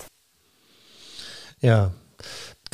Ja, 1.62 1.92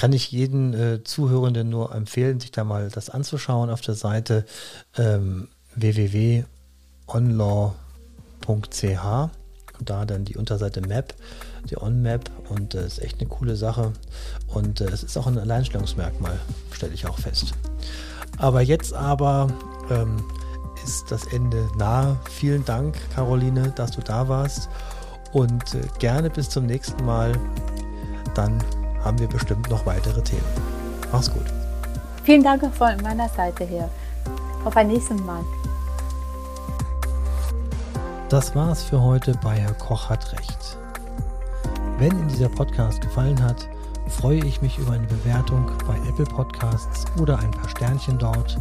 kann 0.02 0.14
ich 0.14 0.32
jeden 0.32 0.74
äh, 0.74 1.04
Zuhörenden 1.04 1.70
nur 1.70 1.94
empfehlen, 1.94 2.40
sich 2.40 2.50
da 2.50 2.64
mal 2.64 2.90
das 2.90 3.12
anzuschauen 3.12 3.70
auf 3.70 3.82
der 3.82 3.94
Seite 3.94 4.48
ähm, 4.98 5.48
www.onlaw.ch 5.76 6.46
da 9.86 10.06
dann 10.06 10.26
die 10.26 10.38
Unterseite 10.38 10.82
Map, 10.82 11.14
die 11.70 11.80
On-Map 11.80 12.32
und 12.50 12.74
das 12.74 12.82
äh, 12.82 12.88
ist 12.88 13.00
echt 13.04 13.20
eine 13.20 13.30
coole 13.30 13.56
Sache 13.56 13.94
und 14.48 14.82
äh, 14.82 14.86
es 14.86 15.04
ist 15.04 15.16
auch 15.18 15.28
ein 15.28 15.38
Alleinstellungsmerkmal, 15.38 16.40
stelle 16.72 16.96
ich 16.96 17.06
auch 17.06 17.20
fest. 17.20 17.54
Aber 18.40 18.62
jetzt 18.62 18.96
aber 18.96 19.50
ähm, 19.92 20.24
ist 20.84 21.12
das 21.12 21.28
Ende 21.28 21.70
nahe. 21.78 22.18
Vielen 22.32 22.66
Dank, 22.66 22.98
Caroline, 23.14 23.72
dass 23.76 23.92
du 23.92 24.02
da 24.02 24.28
warst 24.28 24.68
und 25.32 25.76
äh, 25.76 25.82
gerne 26.00 26.32
bis 26.32 26.50
zum 26.50 26.66
nächsten 26.66 27.06
Mal. 27.06 27.34
Dann 28.34 28.64
haben 29.04 29.20
wir 29.20 29.28
bestimmt 29.28 29.70
noch 29.70 29.86
weitere 29.86 30.22
Themen. 30.22 30.46
Mach's 31.12 31.32
gut. 31.32 31.46
Vielen 32.24 32.44
Dank 32.44 32.64
von 32.74 32.98
meiner 33.02 33.30
Seite 33.30 33.64
her. 33.64 33.90
Auf 34.64 34.76
ein 34.78 34.88
nächstes 34.88 35.20
Mal. 35.22 35.44
Das 38.30 38.56
war's 38.56 38.84
für 38.84 39.02
heute 39.02 39.34
bei 39.44 39.56
Herr 39.56 39.74
Koch 39.74 40.10
hat 40.10 40.32
Recht. 40.32 40.78
Wenn 41.98 42.12
Ihnen 42.12 42.28
dieser 42.30 42.50
Podcast 42.50 43.02
gefallen 43.02 43.42
hat, 43.44 43.68
freue 44.08 44.44
ich 44.46 44.62
mich 44.62 44.78
über 44.78 44.94
eine 44.94 45.08
Bewertung 45.08 45.66
bei 45.88 45.98
Apple 46.08 46.26
Podcasts 46.26 47.06
oder 47.20 47.40
ein 47.40 47.52
paar 47.52 47.70
Sternchen 47.70 48.18
dort. 48.18 48.58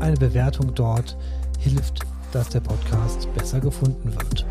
Eine 0.00 0.16
Bewertung 0.16 0.74
dort 0.74 1.16
hilft, 1.58 2.00
dass 2.32 2.48
der 2.48 2.60
Podcast 2.60 3.32
besser 3.34 3.60
gefunden 3.60 4.12
wird. 4.14 4.44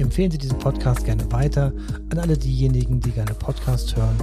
Empfehlen 0.00 0.30
Sie 0.30 0.38
diesen 0.38 0.58
Podcast 0.58 1.04
gerne 1.04 1.30
weiter 1.30 1.72
an 2.10 2.18
alle 2.18 2.36
diejenigen, 2.36 3.00
die 3.00 3.10
gerne 3.10 3.34
Podcast 3.34 3.96
hören 3.96 4.16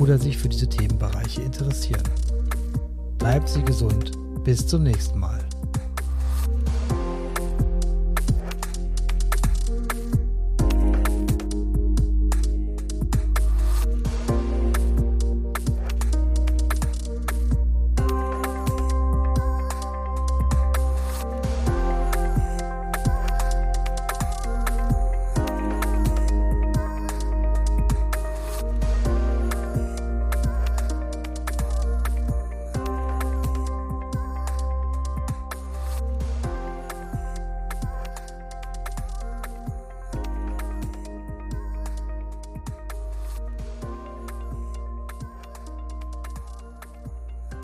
oder 0.00 0.18
sich 0.18 0.36
für 0.36 0.48
diese 0.48 0.68
Themenbereiche 0.68 1.42
interessieren. 1.42 2.02
Bleiben 3.18 3.46
Sie 3.46 3.62
gesund. 3.62 4.12
Bis 4.44 4.66
zum 4.66 4.82
nächsten 4.82 5.18
Mal. 5.18 5.41